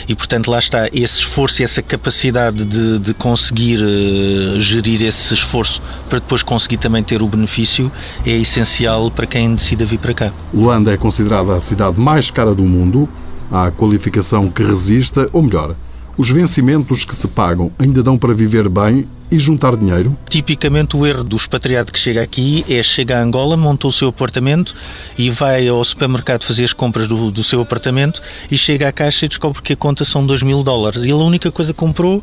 E, 0.09 0.14
portanto, 0.14 0.50
lá 0.50 0.59
está 0.59 0.88
esse 0.90 1.18
esforço 1.18 1.61
e 1.61 1.64
essa 1.64 1.83
capacidade 1.83 2.64
de, 2.64 2.98
de 2.98 3.12
conseguir 3.12 3.79
uh, 3.79 4.59
gerir 4.59 5.03
esse 5.03 5.35
esforço 5.35 5.83
para 6.09 6.18
depois 6.18 6.42
conseguir 6.42 6.79
também 6.79 7.03
ter 7.03 7.20
o 7.20 7.29
benefício 7.29 7.92
é 8.24 8.31
essencial 8.31 9.11
para 9.11 9.27
quem 9.27 9.55
decida 9.55 9.85
vir 9.85 9.98
para 9.98 10.14
cá. 10.14 10.33
Luanda 10.55 10.90
é 10.90 10.96
considerada 10.96 11.55
a 11.55 11.61
cidade 11.61 12.00
mais 12.00 12.31
cara 12.31 12.55
do 12.55 12.64
mundo. 12.64 13.07
Há 13.53 13.70
qualificação 13.70 14.50
que 14.50 14.62
resista, 14.62 15.29
ou 15.31 15.42
melhor, 15.42 15.77
os 16.16 16.31
vencimentos 16.31 17.05
que 17.05 17.14
se 17.14 17.29
pagam 17.29 17.70
ainda 17.79 18.03
dão 18.03 18.16
para 18.16 18.33
viver 18.33 18.70
bem 18.70 19.07
e 19.35 19.38
juntar 19.38 19.77
dinheiro? 19.77 20.16
Tipicamente 20.29 20.97
o 20.97 21.05
erro 21.05 21.25
do 21.25 21.37
expatriado 21.37 21.92
que 21.92 21.99
chega 21.99 22.23
aqui 22.23 22.64
é 22.68 22.83
chegar 22.83 23.18
a 23.18 23.23
Angola, 23.23 23.57
monta 23.57 23.88
o 23.88 23.92
seu 23.92 24.09
apartamento 24.09 24.75
e 25.18 25.29
vai 25.29 25.66
ao 25.66 25.85
supermercado 25.85 26.44
fazer 26.44 26.64
as 26.64 26.73
compras 26.73 27.09
do, 27.09 27.31
do 27.33 27.42
seu 27.42 27.61
apartamento 27.61 28.23
e 28.51 28.57
chega 28.57 28.88
à 28.88 28.92
caixa 28.92 29.27
e 29.27 29.29
descobre 29.29 29.61
que 29.61 29.73
a 29.73 29.77
conta 29.77 30.05
são 30.05 30.25
2 30.25 30.42
mil 30.42 30.62
dólares. 30.62 31.03
E 31.03 31.11
ele 31.11 31.12
a 31.12 31.25
única 31.25 31.51
coisa 31.51 31.73
que 31.73 31.79
comprou, 31.79 32.23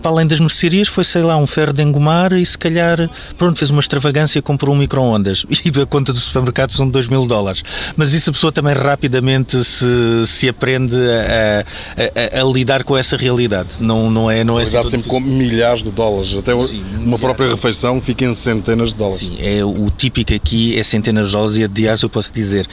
para 0.00 0.10
além 0.12 0.26
das 0.26 0.38
mercearias, 0.38 0.86
foi, 0.86 1.04
sei 1.04 1.22
lá, 1.22 1.36
um 1.36 1.46
ferro 1.46 1.72
de 1.72 1.82
engomar 1.82 2.32
e 2.32 2.46
se 2.46 2.56
calhar, 2.56 3.10
pronto, 3.36 3.58
fez 3.58 3.70
uma 3.70 3.80
extravagância 3.80 4.38
e 4.38 4.42
comprou 4.42 4.74
um 4.74 4.78
micro-ondas. 4.78 5.44
E 5.66 5.80
a 5.80 5.86
conta 5.86 6.12
do 6.12 6.20
supermercado 6.20 6.70
são 6.70 6.88
2 6.88 7.08
mil 7.08 7.26
dólares. 7.26 7.64
Mas 7.96 8.12
isso 8.12 8.30
a 8.30 8.32
pessoa 8.32 8.52
também 8.52 8.72
rapidamente 8.72 9.64
se, 9.64 9.86
se 10.26 10.48
aprende 10.48 10.94
a, 10.94 11.64
a, 12.00 12.38
a, 12.38 12.42
a 12.42 12.52
lidar 12.52 12.84
com 12.84 12.96
essa 12.96 13.16
realidade. 13.16 13.70
Não, 13.80 14.08
não 14.08 14.30
é, 14.30 14.44
não 14.44 14.60
é 14.60 14.62
assim 14.62 14.80
sempre 14.84 15.08
com 15.08 15.18
milhares 15.18 15.82
de 15.82 15.90
dólares 15.90 16.35
até 16.38 16.52
Sim, 16.64 16.84
uma 16.98 17.18
própria 17.18 17.48
refeição 17.48 18.00
fica 18.00 18.24
em 18.24 18.34
centenas 18.34 18.90
de 18.90 18.96
dólares. 18.96 19.20
Sim, 19.20 19.36
é, 19.40 19.64
o 19.64 19.90
típico 19.90 20.34
aqui 20.34 20.78
é 20.78 20.82
centenas 20.82 21.26
de 21.26 21.32
dólares 21.32 21.56
e, 21.56 21.64
aliás, 21.64 22.02
eu 22.02 22.08
posso 22.08 22.32
dizer, 22.32 22.66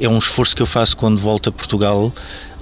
é 0.00 0.08
um 0.08 0.18
esforço 0.18 0.54
que 0.54 0.62
eu 0.62 0.66
faço 0.66 0.96
quando 0.96 1.18
volto 1.18 1.48
a 1.48 1.52
Portugal 1.52 2.12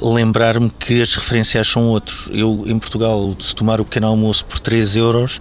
lembrar-me 0.00 0.70
que 0.70 1.00
as 1.00 1.14
referenciais 1.14 1.68
são 1.68 1.86
outros. 1.88 2.28
Eu, 2.32 2.64
em 2.66 2.78
Portugal, 2.78 3.34
se 3.40 3.54
tomar 3.54 3.80
o 3.80 3.84
pequeno 3.84 4.06
almoço 4.06 4.44
por 4.44 4.58
3 4.58 4.96
euros, 4.96 5.40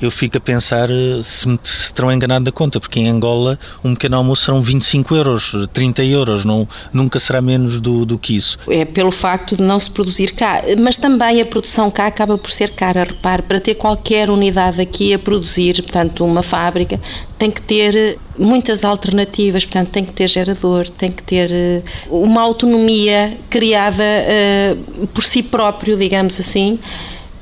eu 0.00 0.10
fico 0.10 0.36
a 0.36 0.40
pensar 0.40 0.90
eh, 0.90 1.20
se 1.22 1.48
me 1.48 1.58
se 1.62 1.92
terão 1.92 2.12
enganado 2.12 2.44
da 2.44 2.52
conta, 2.52 2.80
porque 2.80 3.00
em 3.00 3.08
Angola 3.08 3.58
um 3.82 3.94
pequeno 3.94 4.16
almoço 4.16 4.44
serão 4.44 4.62
25 4.62 5.14
euros, 5.14 5.52
30 5.72 6.04
euros, 6.04 6.44
não, 6.44 6.68
nunca 6.92 7.18
será 7.20 7.40
menos 7.40 7.80
do, 7.80 8.04
do 8.04 8.18
que 8.18 8.36
isso. 8.36 8.58
É 8.68 8.84
pelo 8.84 9.10
facto 9.10 9.56
de 9.56 9.62
não 9.62 9.78
se 9.78 9.90
produzir 9.90 10.32
cá, 10.32 10.62
mas 10.78 10.98
também 10.98 11.40
a 11.40 11.46
produção 11.46 11.90
cá 11.90 12.06
acaba 12.06 12.36
por 12.36 12.50
ser 12.50 12.70
cara, 12.72 13.04
repare, 13.04 13.42
para 13.42 13.60
ter 13.60 13.74
qualquer 13.74 14.28
unidade 14.30 14.80
aqui 14.80 15.14
a 15.14 15.18
produzir, 15.18 15.82
portanto, 15.82 16.24
uma 16.24 16.42
fábrica, 16.42 17.00
tem 17.38 17.50
que 17.50 17.60
ter 17.60 17.94
eh, 17.94 18.16
muitas 18.38 18.84
alternativas, 18.84 19.64
portanto, 19.64 19.90
tem 19.90 20.04
que 20.04 20.12
ter 20.12 20.28
gerador, 20.28 20.88
tem 20.88 21.10
que 21.10 21.22
ter 21.22 21.50
eh, 21.50 21.82
uma 22.08 22.42
autonomia 22.42 23.36
criada 23.50 24.02
uh, 24.02 25.06
por 25.08 25.22
si 25.22 25.42
próprio, 25.42 25.96
digamos 25.96 26.38
assim, 26.40 26.78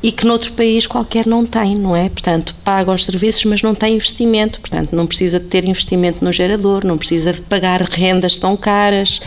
e 0.03 0.11
que 0.11 0.27
noutro 0.27 0.53
país 0.53 0.87
qualquer 0.87 1.27
não 1.27 1.47
tem, 1.47 1.77
não 1.77 1.95
é? 1.95 2.09
Portanto, 2.09 2.55
paga 2.65 2.91
os 2.91 3.05
serviços, 3.05 3.45
mas 3.45 3.63
não 3.63 3.75
tem 3.75 3.95
investimento, 3.95 4.61
portanto, 4.61 4.95
não 4.95 5.07
precisa 5.07 5.39
de 5.39 5.47
ter 5.47 5.65
investimento 5.65 6.25
no 6.25 6.33
gerador, 6.33 6.85
não 6.85 6.99
precisa 6.99 7.33
de 7.33 7.41
pagar 7.43 7.81
rendas 7.83 8.37
tão 8.37 8.57
caras. 8.57 9.21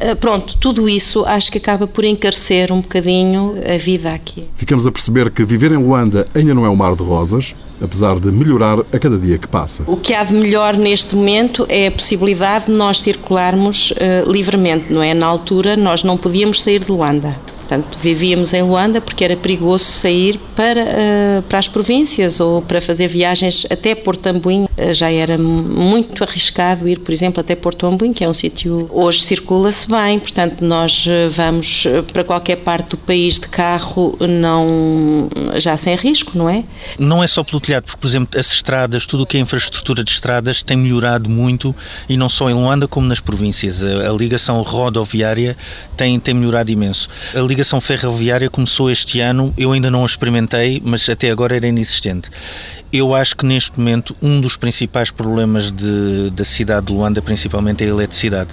Uh, 0.00 0.16
pronto, 0.16 0.56
tudo 0.56 0.88
isso 0.88 1.24
acho 1.26 1.52
que 1.52 1.58
acaba 1.58 1.86
por 1.86 2.04
encarecer 2.04 2.72
um 2.72 2.80
bocadinho 2.80 3.54
a 3.68 3.76
vida 3.76 4.12
aqui. 4.12 4.48
Ficamos 4.54 4.86
a 4.86 4.92
perceber 4.92 5.30
que 5.30 5.44
viver 5.44 5.72
em 5.72 5.76
Luanda 5.76 6.26
ainda 6.34 6.54
não 6.54 6.64
é 6.64 6.70
um 6.70 6.76
mar 6.76 6.96
de 6.96 7.02
rosas, 7.02 7.54
apesar 7.80 8.18
de 8.18 8.30
melhorar 8.30 8.78
a 8.92 8.98
cada 8.98 9.18
dia 9.18 9.36
que 9.36 9.48
passa. 9.48 9.82
O 9.86 9.96
que 9.96 10.14
há 10.14 10.24
de 10.24 10.32
melhor 10.32 10.76
neste 10.76 11.14
momento 11.14 11.66
é 11.68 11.88
a 11.88 11.90
possibilidade 11.90 12.66
de 12.66 12.72
nós 12.72 13.00
circularmos 13.00 13.90
uh, 13.90 14.30
livremente, 14.30 14.90
não 14.90 15.02
é? 15.02 15.12
Na 15.12 15.26
altura 15.26 15.76
nós 15.76 16.02
não 16.02 16.16
podíamos 16.16 16.62
sair 16.62 16.78
de 16.78 16.90
Luanda 16.90 17.36
Portanto, 17.72 17.98
vivíamos 17.98 18.52
em 18.52 18.62
Luanda 18.62 19.00
porque 19.00 19.24
era 19.24 19.34
perigoso 19.34 19.84
sair 19.84 20.38
para, 20.54 20.82
uh, 20.82 21.42
para 21.48 21.58
as 21.58 21.68
províncias 21.68 22.38
ou 22.38 22.60
para 22.60 22.82
fazer 22.82 23.08
viagens 23.08 23.66
até 23.70 23.94
Porto 23.94 24.26
Ambuim. 24.26 24.64
Uh, 24.64 24.92
já 24.92 25.10
era 25.10 25.38
muito 25.38 26.22
arriscado 26.22 26.86
ir, 26.86 26.98
por 26.98 27.12
exemplo, 27.12 27.40
até 27.40 27.56
Porto 27.56 27.86
Ambuim, 27.86 28.12
que 28.12 28.22
é 28.22 28.28
um 28.28 28.34
sítio 28.34 28.90
hoje 28.92 29.22
circula-se 29.22 29.88
bem. 29.90 30.18
Portanto, 30.18 30.62
nós 30.62 31.06
vamos 31.30 31.86
para 32.12 32.22
qualquer 32.22 32.56
parte 32.56 32.90
do 32.90 32.98
país 32.98 33.40
de 33.40 33.48
carro, 33.48 34.18
não 34.20 35.30
já 35.56 35.74
sem 35.78 35.96
risco, 35.96 36.36
não 36.36 36.50
é? 36.50 36.64
Não 36.98 37.24
é 37.24 37.26
só 37.26 37.42
pelo 37.42 37.58
telhado, 37.58 37.84
porque, 37.84 37.98
por 37.98 38.06
exemplo, 38.06 38.38
as 38.38 38.52
estradas, 38.52 39.06
tudo 39.06 39.22
o 39.22 39.26
que 39.26 39.38
é 39.38 39.40
infraestrutura 39.40 40.04
de 40.04 40.10
estradas 40.10 40.62
tem 40.62 40.76
melhorado 40.76 41.30
muito 41.30 41.74
e 42.06 42.18
não 42.18 42.28
só 42.28 42.50
em 42.50 42.54
Luanda 42.54 42.86
como 42.86 43.06
nas 43.06 43.20
províncias. 43.20 43.82
A, 43.82 44.10
a 44.10 44.12
ligação 44.12 44.60
rodoviária 44.60 45.56
tem, 45.96 46.20
tem 46.20 46.34
melhorado 46.34 46.70
imenso. 46.70 47.08
A 47.34 47.40
ligação 47.40 47.61
ferroviária 47.80 48.50
começou 48.50 48.90
este 48.90 49.20
ano, 49.20 49.52
eu 49.56 49.72
ainda 49.72 49.90
não 49.90 50.02
a 50.02 50.06
experimentei, 50.06 50.80
mas 50.84 51.08
até 51.08 51.30
agora 51.30 51.56
era 51.56 51.66
inexistente. 51.66 52.30
Eu 52.92 53.14
acho 53.14 53.36
que 53.36 53.46
neste 53.46 53.78
momento 53.78 54.14
um 54.20 54.40
dos 54.40 54.56
principais 54.56 55.10
problemas 55.10 55.72
de, 55.72 56.30
da 56.30 56.44
cidade 56.44 56.86
de 56.86 56.92
Luanda, 56.92 57.22
principalmente, 57.22 57.82
é 57.82 57.86
a 57.86 57.90
eletricidade, 57.90 58.50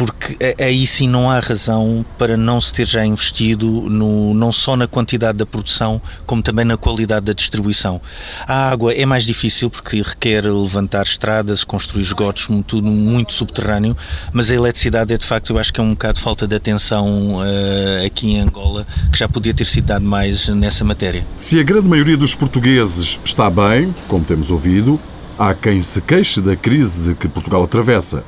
porque 0.00 0.34
aí 0.58 0.86
sim 0.86 1.06
não 1.06 1.30
há 1.30 1.38
razão 1.40 2.02
para 2.16 2.34
não 2.34 2.58
se 2.58 2.72
ter 2.72 2.86
já 2.86 3.04
investido 3.04 3.66
no, 3.66 4.32
não 4.32 4.50
só 4.50 4.74
na 4.74 4.86
quantidade 4.86 5.36
da 5.36 5.44
produção, 5.44 6.00
como 6.24 6.42
também 6.42 6.64
na 6.64 6.78
qualidade 6.78 7.26
da 7.26 7.34
distribuição. 7.34 8.00
A 8.48 8.70
água 8.70 8.94
é 8.94 9.04
mais 9.04 9.24
difícil 9.24 9.68
porque 9.68 10.00
requer 10.00 10.46
levantar 10.46 11.02
estradas, 11.02 11.64
construir 11.64 12.02
esgotos, 12.02 12.48
tudo 12.66 12.86
muito 12.86 13.34
subterrâneo, 13.34 13.94
mas 14.32 14.50
a 14.50 14.54
eletricidade 14.54 15.12
é 15.12 15.18
de 15.18 15.26
facto, 15.26 15.52
eu 15.52 15.58
acho 15.58 15.70
que 15.70 15.80
é 15.82 15.84
um 15.84 15.90
bocado 15.90 16.18
falta 16.18 16.48
de 16.48 16.56
atenção 16.56 17.34
uh, 17.34 18.06
aqui 18.06 18.30
em 18.30 18.40
Angola, 18.40 18.86
que 19.12 19.18
já 19.18 19.28
podia 19.28 19.52
ter 19.52 19.66
sido 19.66 19.84
dado 19.84 20.06
mais 20.06 20.48
nessa 20.48 20.82
matéria. 20.82 21.26
Se 21.36 21.60
a 21.60 21.62
grande 21.62 21.86
maioria 21.86 22.16
dos 22.16 22.34
portugueses 22.34 23.20
está 23.22 23.50
bem, 23.50 23.94
como 24.08 24.24
temos 24.24 24.50
ouvido, 24.50 24.98
há 25.38 25.52
quem 25.52 25.82
se 25.82 26.00
queixe 26.00 26.40
da 26.40 26.56
crise 26.56 27.14
que 27.14 27.28
Portugal 27.28 27.62
atravessa. 27.62 28.24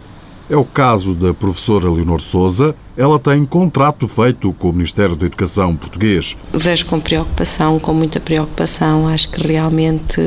É 0.52 0.56
o 0.56 0.66
caso 0.66 1.14
da 1.14 1.32
professora 1.32 1.90
Leonor 1.90 2.20
Souza. 2.20 2.74
Ela 2.94 3.18
tem 3.18 3.42
contrato 3.42 4.06
feito 4.06 4.52
com 4.58 4.68
o 4.68 4.72
Ministério 4.74 5.16
da 5.16 5.24
Educação 5.24 5.74
português. 5.74 6.36
Vejo 6.52 6.84
com 6.84 7.00
preocupação, 7.00 7.78
com 7.78 7.94
muita 7.94 8.20
preocupação. 8.20 9.08
Acho 9.08 9.30
que 9.30 9.46
realmente 9.46 10.20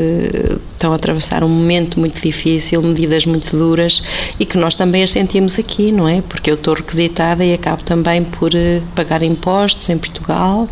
estão 0.74 0.92
a 0.92 0.96
atravessar 0.96 1.44
um 1.44 1.48
momento 1.48 2.00
muito 2.00 2.20
difícil, 2.20 2.82
medidas 2.82 3.28
muito 3.28 3.56
duras 3.56 4.02
e 4.40 4.48
que 4.48 4.58
nós 4.58 4.74
também 4.74 5.04
as 5.04 5.12
sentimos 5.12 5.60
aqui, 5.60 5.92
não 5.92 6.08
é? 6.08 6.24
Porque 6.24 6.50
eu 6.50 6.56
estou 6.56 6.74
requisitada 6.74 7.46
e 7.46 7.54
acabo 7.54 7.84
também 7.84 8.24
por 8.24 8.56
eh, 8.56 8.82
pagar 8.96 9.22
impostos 9.22 9.88
em 9.90 9.98
Portugal 10.00 10.68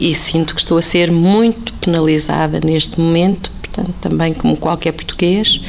e 0.00 0.12
sinto 0.12 0.56
que 0.56 0.60
estou 0.60 0.76
a 0.76 0.82
ser 0.82 1.12
muito 1.12 1.72
penalizada 1.74 2.58
neste 2.58 3.00
momento 3.00 3.52
também 4.00 4.34
como 4.34 4.56
qualquer 4.56 4.90
português, 4.90 5.60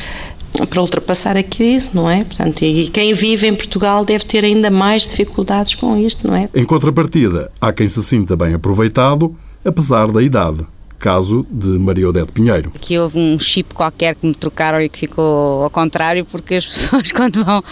para 0.69 0.81
ultrapassar 0.81 1.37
a 1.37 1.43
crise, 1.43 1.89
não 1.93 2.09
é? 2.09 2.23
Portanto, 2.23 2.63
e 2.63 2.87
quem 2.87 3.13
vive 3.13 3.47
em 3.47 3.55
Portugal 3.55 4.03
deve 4.03 4.25
ter 4.25 4.43
ainda 4.43 4.69
mais 4.69 5.09
dificuldades 5.09 5.75
com 5.75 5.97
isto, 5.97 6.27
não 6.27 6.35
é? 6.35 6.49
Em 6.53 6.65
contrapartida, 6.65 7.51
há 7.59 7.71
quem 7.71 7.87
se 7.87 8.03
sinta 8.03 8.35
bem 8.35 8.53
aproveitado, 8.53 9.35
apesar 9.63 10.11
da 10.11 10.21
idade. 10.21 10.65
Caso 10.97 11.47
de 11.49 11.67
Maria 11.79 12.09
Odete 12.09 12.33
Pinheiro. 12.33 12.73
Aqui 12.75 12.99
houve 12.99 13.17
um 13.17 13.39
chip 13.39 13.73
qualquer 13.73 14.15
que 14.15 14.27
me 14.27 14.35
trocaram 14.35 14.81
e 14.81 14.89
que 14.89 14.99
ficou 14.99 15.63
ao 15.63 15.69
contrário, 15.69 16.25
porque 16.25 16.55
as 16.55 16.65
pessoas, 16.67 17.13
quando 17.13 17.45
vão 17.45 17.63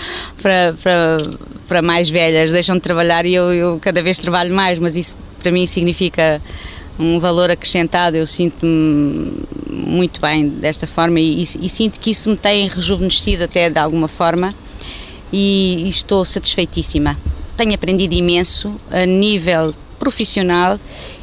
para, 0.42 0.74
para, 0.82 1.18
para 1.68 1.82
mais 1.82 2.10
velhas, 2.10 2.52
deixam 2.52 2.78
de 2.78 2.82
trabalhar 2.82 3.26
e 3.26 3.34
eu, 3.34 3.54
eu 3.54 3.80
cada 3.82 4.02
vez 4.02 4.18
trabalho 4.18 4.56
mais, 4.56 4.80
mas 4.80 4.96
isso 4.96 5.14
para 5.44 5.52
mim 5.52 5.66
significa 5.66 6.42
um 6.98 7.20
valor 7.20 7.52
acrescentado. 7.52 8.16
Eu 8.16 8.26
sinto-me 8.26 9.34
muito 9.78 10.20
bem 10.20 10.48
desta 10.48 10.88
forma 10.88 11.20
e, 11.20 11.42
e, 11.42 11.70
sinto 11.70 12.00
que 12.00 12.12
isso 12.12 12.30
me 12.30 12.38
tem 12.38 12.68
rejuvenescido 12.68 13.44
até 13.44 13.70
de 13.70 13.80
alguma 13.80 14.08
forma 14.08 14.54
e, 15.32 15.84
e 15.86 15.88
estou 15.88 16.26
satisfeitíssima. 16.26 17.18
Tenho 17.56 17.74
aprendido 17.74 18.14
imenso 18.14 18.80
a 18.90 19.06
nível 19.06 19.74
profissional 20.00 20.80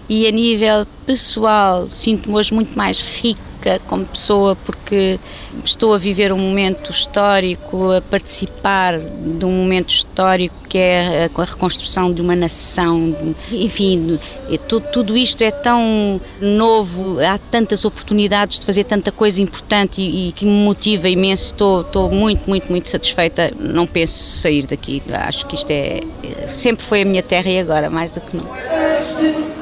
e 0.09 0.27
a 0.27 0.31
nível 0.31 0.87
pessoal 1.07 1.89
sinto-me 1.89 2.35
hoje 2.35 2.53
muito 2.53 2.77
mais 2.77 3.03
rica 3.03 3.54
como 3.87 4.05
pessoa 4.05 4.57
porque 4.57 5.19
estou 5.65 5.95
a 5.95 5.99
viver 5.99 6.33
um 6.33 6.39
momento 6.39 6.91
histórico, 6.91 7.93
a 7.93 8.01
participar 8.01 8.99
de 8.99 9.45
um 9.45 9.51
momento 9.51 9.91
histórico 9.91 10.55
que 10.69 10.79
é 10.79 11.31
a, 11.33 11.45
reconstrução 11.45 12.13
de 12.13 12.21
uma 12.21 12.35
nação, 12.35 13.15
enfim, 13.53 14.19
tudo, 14.67 14.87
tudo 14.93 15.17
isto 15.17 15.43
é 15.43 15.51
tão 15.53 16.21
novo, 16.41 17.21
há 17.21 17.39
tantas 17.39 17.85
oportunidades 17.85 18.59
de 18.59 18.67
fazer 18.67 18.83
tanta 18.83 19.13
coisa 19.13 19.41
importante 19.41 20.03
e, 20.03 20.29
e 20.29 20.33
que 20.33 20.45
me 20.45 20.65
motiva 20.65 21.09
imenso, 21.09 21.47
estou, 21.47 21.83
estou 21.83 22.11
muito, 22.11 22.49
muito, 22.49 22.69
muito 22.71 22.89
satisfeita, 22.89 23.53
não 23.59 23.87
penso 23.87 24.19
sair 24.19 24.67
daqui, 24.67 25.01
acho 25.13 25.47
que 25.47 25.55
isto 25.55 25.71
é, 25.71 26.01
sempre 26.49 26.85
foi 26.85 27.03
a 27.03 27.05
minha 27.05 27.23
terra 27.23 27.49
e 27.49 27.61
agora 27.61 27.89
mais 27.89 28.15
do 28.15 28.21
que 28.21 28.37
nunca. 28.37 29.54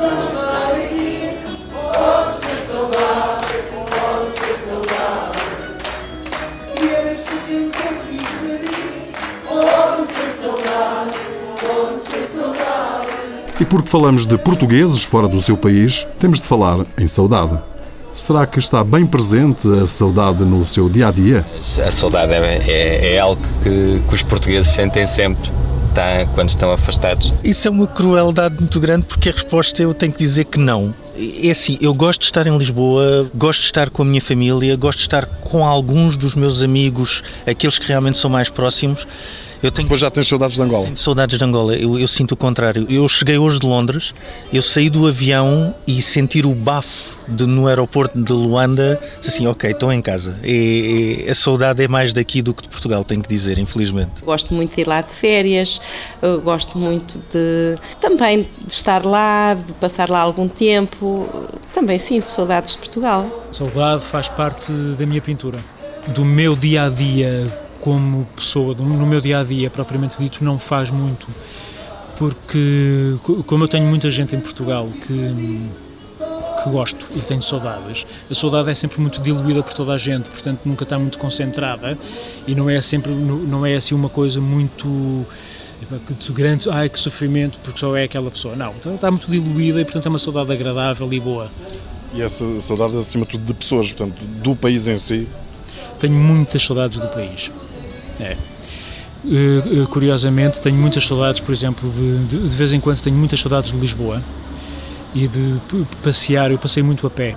Porque 13.72 13.88
falamos 13.88 14.26
de 14.26 14.36
portugueses 14.36 15.02
fora 15.02 15.26
do 15.26 15.40
seu 15.40 15.56
país, 15.56 16.06
temos 16.18 16.38
de 16.38 16.46
falar 16.46 16.84
em 16.98 17.08
saudade. 17.08 17.58
Será 18.12 18.46
que 18.46 18.58
está 18.58 18.84
bem 18.84 19.06
presente 19.06 19.66
a 19.66 19.86
saudade 19.86 20.44
no 20.44 20.66
seu 20.66 20.90
dia 20.90 21.08
a 21.08 21.10
dia? 21.10 21.46
A 21.82 21.90
saudade 21.90 22.34
é, 22.34 22.62
é, 22.68 23.14
é 23.14 23.18
algo 23.18 23.40
que, 23.62 24.02
que, 24.06 24.14
os 24.14 24.22
portugueses 24.22 24.70
sentem 24.70 25.06
sempre. 25.06 25.50
Tá, 25.94 26.26
quando 26.34 26.50
estão 26.50 26.70
afastados. 26.70 27.32
Isso 27.42 27.66
é 27.66 27.70
uma 27.70 27.86
crueldade 27.86 28.56
muito 28.58 28.78
grande 28.78 29.06
porque 29.06 29.30
a 29.30 29.32
resposta 29.32 29.82
eu 29.82 29.94
tenho 29.94 30.12
que 30.12 30.18
dizer 30.18 30.44
que 30.44 30.58
não. 30.58 30.94
É 31.42 31.50
assim, 31.50 31.78
eu 31.80 31.94
gosto 31.94 32.20
de 32.20 32.26
estar 32.26 32.46
em 32.46 32.56
Lisboa, 32.56 33.30
gosto 33.34 33.60
de 33.60 33.66
estar 33.66 33.88
com 33.88 34.02
a 34.02 34.04
minha 34.04 34.20
família, 34.20 34.76
gosto 34.76 34.98
de 34.98 35.04
estar 35.04 35.24
com 35.24 35.66
alguns 35.66 36.18
dos 36.18 36.34
meus 36.34 36.60
amigos, 36.60 37.22
aqueles 37.46 37.78
que 37.78 37.88
realmente 37.88 38.18
são 38.18 38.30
mais 38.30 38.50
próximos, 38.50 39.06
eu 39.62 39.70
tenho, 39.70 39.84
depois 39.84 40.00
já 40.00 40.10
tens 40.10 40.26
saudades 40.26 40.56
de 40.56 40.62
Angola? 40.62 40.84
Tenho 40.84 40.96
saudades 40.96 41.38
de 41.38 41.44
Angola. 41.44 41.76
Eu, 41.76 41.96
eu, 41.98 42.08
sinto 42.08 42.32
o 42.32 42.36
contrário. 42.36 42.84
Eu 42.90 43.08
cheguei 43.08 43.38
hoje 43.38 43.60
de 43.60 43.66
Londres, 43.66 44.12
eu 44.52 44.60
saí 44.60 44.90
do 44.90 45.06
avião 45.06 45.72
e 45.86 46.02
sentir 46.02 46.44
o 46.44 46.54
bafo 46.54 47.16
de, 47.28 47.46
no 47.46 47.68
aeroporto 47.68 48.20
de 48.20 48.32
Luanda, 48.32 49.00
assim, 49.24 49.46
ok, 49.46 49.70
estou 49.70 49.92
em 49.92 50.02
casa. 50.02 50.36
E, 50.42 51.24
e, 51.26 51.30
a 51.30 51.34
saudade 51.34 51.82
é 51.82 51.86
mais 51.86 52.12
daqui 52.12 52.42
do 52.42 52.52
que 52.52 52.62
de 52.62 52.68
Portugal, 52.68 53.04
tenho 53.04 53.22
que 53.22 53.28
dizer, 53.28 53.56
infelizmente. 53.56 54.22
Gosto 54.24 54.52
muito 54.52 54.74
de 54.74 54.80
ir 54.80 54.88
lá 54.88 55.00
de 55.00 55.12
férias, 55.12 55.80
gosto 56.42 56.76
muito 56.76 57.22
de 57.32 57.78
também 58.00 58.48
de 58.66 58.72
estar 58.72 59.04
lá, 59.04 59.54
de 59.54 59.72
passar 59.74 60.10
lá 60.10 60.20
algum 60.20 60.48
tempo. 60.48 61.28
Também 61.72 61.98
sinto 61.98 62.28
saudades 62.28 62.72
de 62.72 62.78
Portugal. 62.78 63.46
Saudade 63.52 64.02
faz 64.02 64.28
parte 64.28 64.72
da 64.98 65.06
minha 65.06 65.22
pintura, 65.22 65.60
do 66.08 66.24
meu 66.24 66.56
dia 66.56 66.84
a 66.84 66.88
dia 66.88 67.61
como 67.82 68.24
pessoa, 68.36 68.76
no 68.76 69.04
meu 69.04 69.20
dia 69.20 69.40
a 69.40 69.42
dia 69.42 69.68
propriamente 69.68 70.16
dito, 70.16 70.44
não 70.44 70.56
faz 70.56 70.88
muito, 70.88 71.26
porque 72.16 73.16
como 73.44 73.64
eu 73.64 73.68
tenho 73.68 73.84
muita 73.84 74.08
gente 74.08 74.36
em 74.36 74.40
Portugal 74.40 74.88
que, 75.04 75.68
que 76.62 76.70
gosto 76.70 77.04
e 77.16 77.18
tenho 77.18 77.42
saudades, 77.42 78.06
a 78.30 78.34
saudade 78.36 78.70
é 78.70 78.74
sempre 78.76 79.00
muito 79.00 79.20
diluída 79.20 79.64
por 79.64 79.74
toda 79.74 79.92
a 79.94 79.98
gente, 79.98 80.28
portanto 80.28 80.60
nunca 80.64 80.84
está 80.84 80.96
muito 80.96 81.18
concentrada 81.18 81.98
e 82.46 82.54
não 82.54 82.70
é 82.70 82.80
sempre, 82.80 83.10
não 83.10 83.66
é 83.66 83.74
assim 83.74 83.96
uma 83.96 84.08
coisa 84.08 84.40
muito 84.40 85.26
grande, 86.32 86.70
ai 86.70 86.88
que 86.88 87.00
sofrimento, 87.00 87.58
porque 87.64 87.80
só 87.80 87.96
é 87.96 88.04
aquela 88.04 88.30
pessoa. 88.30 88.54
Não, 88.54 88.70
está, 88.76 88.94
está 88.94 89.10
muito 89.10 89.28
diluída 89.28 89.80
e 89.80 89.84
portanto 89.84 90.06
é 90.06 90.08
uma 90.08 90.20
saudade 90.20 90.52
agradável 90.52 91.12
e 91.12 91.18
boa. 91.18 91.50
E 92.14 92.22
essa 92.22 92.60
saudade 92.60 92.96
acima 92.96 93.24
de 93.24 93.32
tudo 93.32 93.44
de 93.44 93.54
pessoas, 93.54 93.88
portanto, 93.92 94.22
do 94.24 94.54
país 94.54 94.86
em 94.86 94.98
si? 94.98 95.26
Tenho 95.98 96.14
muitas 96.14 96.62
saudades 96.62 97.00
do 97.00 97.08
país. 97.08 97.50
É. 98.22 98.36
Uh, 99.24 99.86
curiosamente, 99.88 100.60
tenho 100.60 100.76
muitas 100.76 101.06
saudades, 101.06 101.40
por 101.40 101.52
exemplo, 101.52 101.88
de, 101.90 102.24
de, 102.24 102.48
de, 102.48 102.56
vez 102.56 102.72
em 102.72 102.80
quando 102.80 103.00
tenho 103.00 103.16
muitas 103.16 103.38
saudades 103.38 103.70
de 103.70 103.76
Lisboa 103.76 104.22
e 105.14 105.28
de 105.28 105.60
passear. 106.02 106.50
Eu 106.50 106.58
passei 106.58 106.82
muito 106.82 107.06
a 107.06 107.10
pé. 107.10 107.36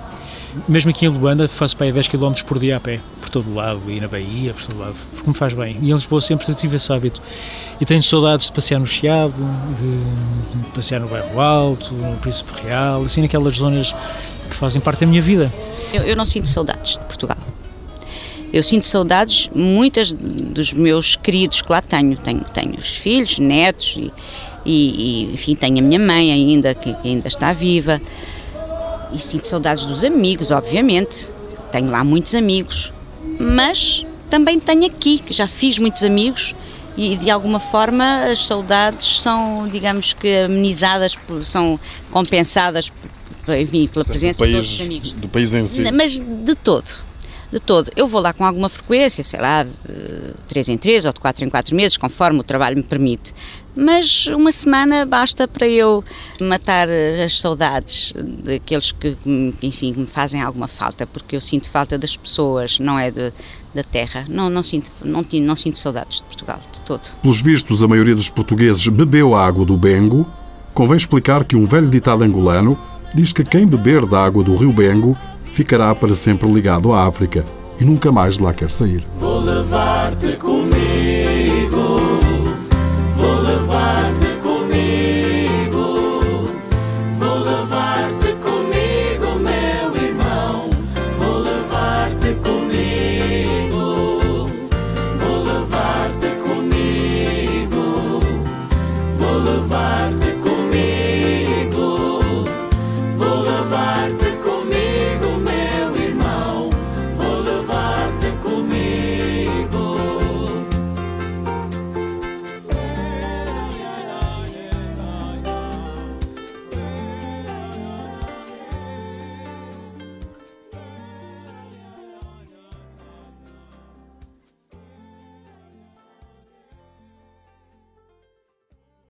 Mesmo 0.66 0.90
aqui 0.90 1.04
em 1.04 1.08
Luanda, 1.08 1.46
faço 1.48 1.76
aí 1.80 1.92
10 1.92 2.08
km 2.08 2.32
por 2.46 2.58
dia 2.58 2.78
a 2.78 2.80
pé, 2.80 3.00
por 3.20 3.28
todo 3.28 3.54
lado, 3.54 3.82
e 3.88 4.00
na 4.00 4.08
Bahia, 4.08 4.54
por 4.54 4.62
todo 4.64 4.80
lado, 4.80 4.96
porque 5.14 5.28
me 5.28 5.36
faz 5.36 5.52
bem. 5.52 5.78
E 5.82 5.90
em 5.90 5.94
Lisboa 5.94 6.20
sempre 6.20 6.52
tive 6.54 6.76
esse 6.76 6.92
hábito. 6.92 7.20
E 7.80 7.84
tenho 7.84 8.02
saudades 8.02 8.46
de 8.46 8.52
passear 8.52 8.80
no 8.80 8.86
Chiado, 8.86 9.34
de 9.78 10.68
passear 10.70 11.00
no 11.00 11.08
Bairro 11.08 11.40
Alto, 11.40 11.92
no 11.94 12.16
Príncipe 12.16 12.50
Real, 12.62 13.02
assim, 13.04 13.20
naquelas 13.20 13.56
zonas 13.56 13.94
que 14.48 14.56
fazem 14.56 14.80
parte 14.80 15.00
da 15.00 15.06
minha 15.06 15.22
vida. 15.22 15.52
Eu, 15.92 16.02
eu 16.02 16.16
não 16.16 16.24
sinto 16.24 16.48
saudades 16.48 16.92
de 16.92 17.00
Portugal 17.00 17.36
eu 18.52 18.62
sinto 18.62 18.86
saudades, 18.86 19.50
muitas 19.54 20.12
dos 20.12 20.72
meus 20.72 21.16
queridos 21.16 21.62
que 21.62 21.70
lá 21.70 21.82
tenho. 21.82 22.16
Tenho, 22.16 22.44
tenho 22.54 22.78
os 22.78 22.96
filhos, 22.96 23.38
netos, 23.38 23.96
e, 23.98 24.12
E, 24.64 25.34
enfim, 25.34 25.54
tenho 25.54 25.78
a 25.78 25.82
minha 25.82 25.98
mãe 25.98 26.32
ainda, 26.32 26.74
que, 26.74 26.92
que 26.92 27.08
ainda 27.08 27.28
está 27.28 27.52
viva. 27.52 28.00
E 29.12 29.18
sinto 29.18 29.46
saudades 29.46 29.86
dos 29.86 30.02
amigos, 30.02 30.50
obviamente. 30.50 31.28
Tenho 31.70 31.90
lá 31.90 32.02
muitos 32.02 32.34
amigos. 32.34 32.92
Mas 33.38 34.04
também 34.30 34.58
tenho 34.58 34.86
aqui, 34.86 35.18
que 35.18 35.32
já 35.32 35.46
fiz 35.46 35.78
muitos 35.78 36.02
amigos 36.02 36.54
e 36.96 37.16
de 37.16 37.30
alguma 37.30 37.60
forma 37.60 38.24
as 38.24 38.46
saudades 38.46 39.20
são, 39.20 39.68
digamos 39.68 40.14
que 40.14 40.44
amenizadas, 40.44 41.14
são 41.44 41.78
compensadas 42.10 42.90
enfim, 43.60 43.86
pela 43.86 44.04
presença 44.04 44.38
país, 44.38 44.50
de 44.50 44.56
todos 44.56 44.74
os 44.74 44.80
amigos. 44.80 45.12
Do 45.12 45.28
país 45.28 45.52
em 45.52 45.66
si. 45.66 45.92
Mas 45.92 46.18
de 46.18 46.54
todo 46.54 47.05
de 47.50 47.60
todo. 47.60 47.90
Eu 47.96 48.06
vou 48.06 48.20
lá 48.20 48.32
com 48.32 48.44
alguma 48.44 48.68
frequência, 48.68 49.22
sei 49.22 49.40
lá, 49.40 49.64
de 49.64 49.70
3 50.48 50.70
em 50.70 50.78
3 50.78 51.04
ou 51.04 51.12
de 51.12 51.20
4 51.20 51.44
em 51.44 51.50
4 51.50 51.74
meses, 51.74 51.96
conforme 51.96 52.40
o 52.40 52.42
trabalho 52.42 52.76
me 52.76 52.82
permite. 52.82 53.34
Mas 53.76 54.26
uma 54.28 54.50
semana 54.50 55.04
basta 55.04 55.46
para 55.46 55.68
eu 55.68 56.02
matar 56.40 56.88
as 56.90 57.38
saudades 57.38 58.14
daqueles 58.42 58.90
que, 58.90 59.18
enfim, 59.62 59.92
me 59.94 60.06
fazem 60.06 60.40
alguma 60.40 60.66
falta, 60.66 61.06
porque 61.06 61.36
eu 61.36 61.40
sinto 61.42 61.68
falta 61.68 61.98
das 61.98 62.16
pessoas, 62.16 62.80
não 62.80 62.98
é 62.98 63.10
de, 63.10 63.32
da 63.74 63.82
terra. 63.82 64.24
Não, 64.30 64.48
não, 64.48 64.62
sinto, 64.62 64.90
não, 65.04 65.22
não 65.42 65.54
sinto 65.54 65.78
saudades 65.78 66.18
de 66.18 66.24
Portugal, 66.24 66.58
de 66.72 66.80
todo. 66.80 67.02
Pelos 67.20 67.40
vistos, 67.42 67.82
a 67.82 67.88
maioria 67.88 68.14
dos 68.14 68.30
portugueses 68.30 68.86
bebeu 68.88 69.34
a 69.34 69.46
água 69.46 69.66
do 69.66 69.76
Bengo. 69.76 70.26
Convém 70.72 70.96
explicar 70.96 71.44
que 71.44 71.54
um 71.54 71.66
velho 71.66 71.90
ditado 71.90 72.24
angolano 72.24 72.78
diz 73.14 73.32
que 73.32 73.44
quem 73.44 73.66
beber 73.66 74.06
da 74.06 74.24
água 74.24 74.42
do 74.42 74.56
rio 74.56 74.72
Bengo 74.72 75.16
ficará 75.56 75.94
para 75.94 76.14
sempre 76.14 76.46
ligado 76.52 76.92
à 76.92 77.06
África 77.06 77.42
e 77.80 77.84
nunca 77.84 78.12
mais 78.12 78.34
de 78.34 78.42
lá 78.42 78.52
quer 78.52 78.70
sair. 78.70 79.06
Vou 79.18 79.40
levar-te 79.40 80.36
comigo 80.36 81.25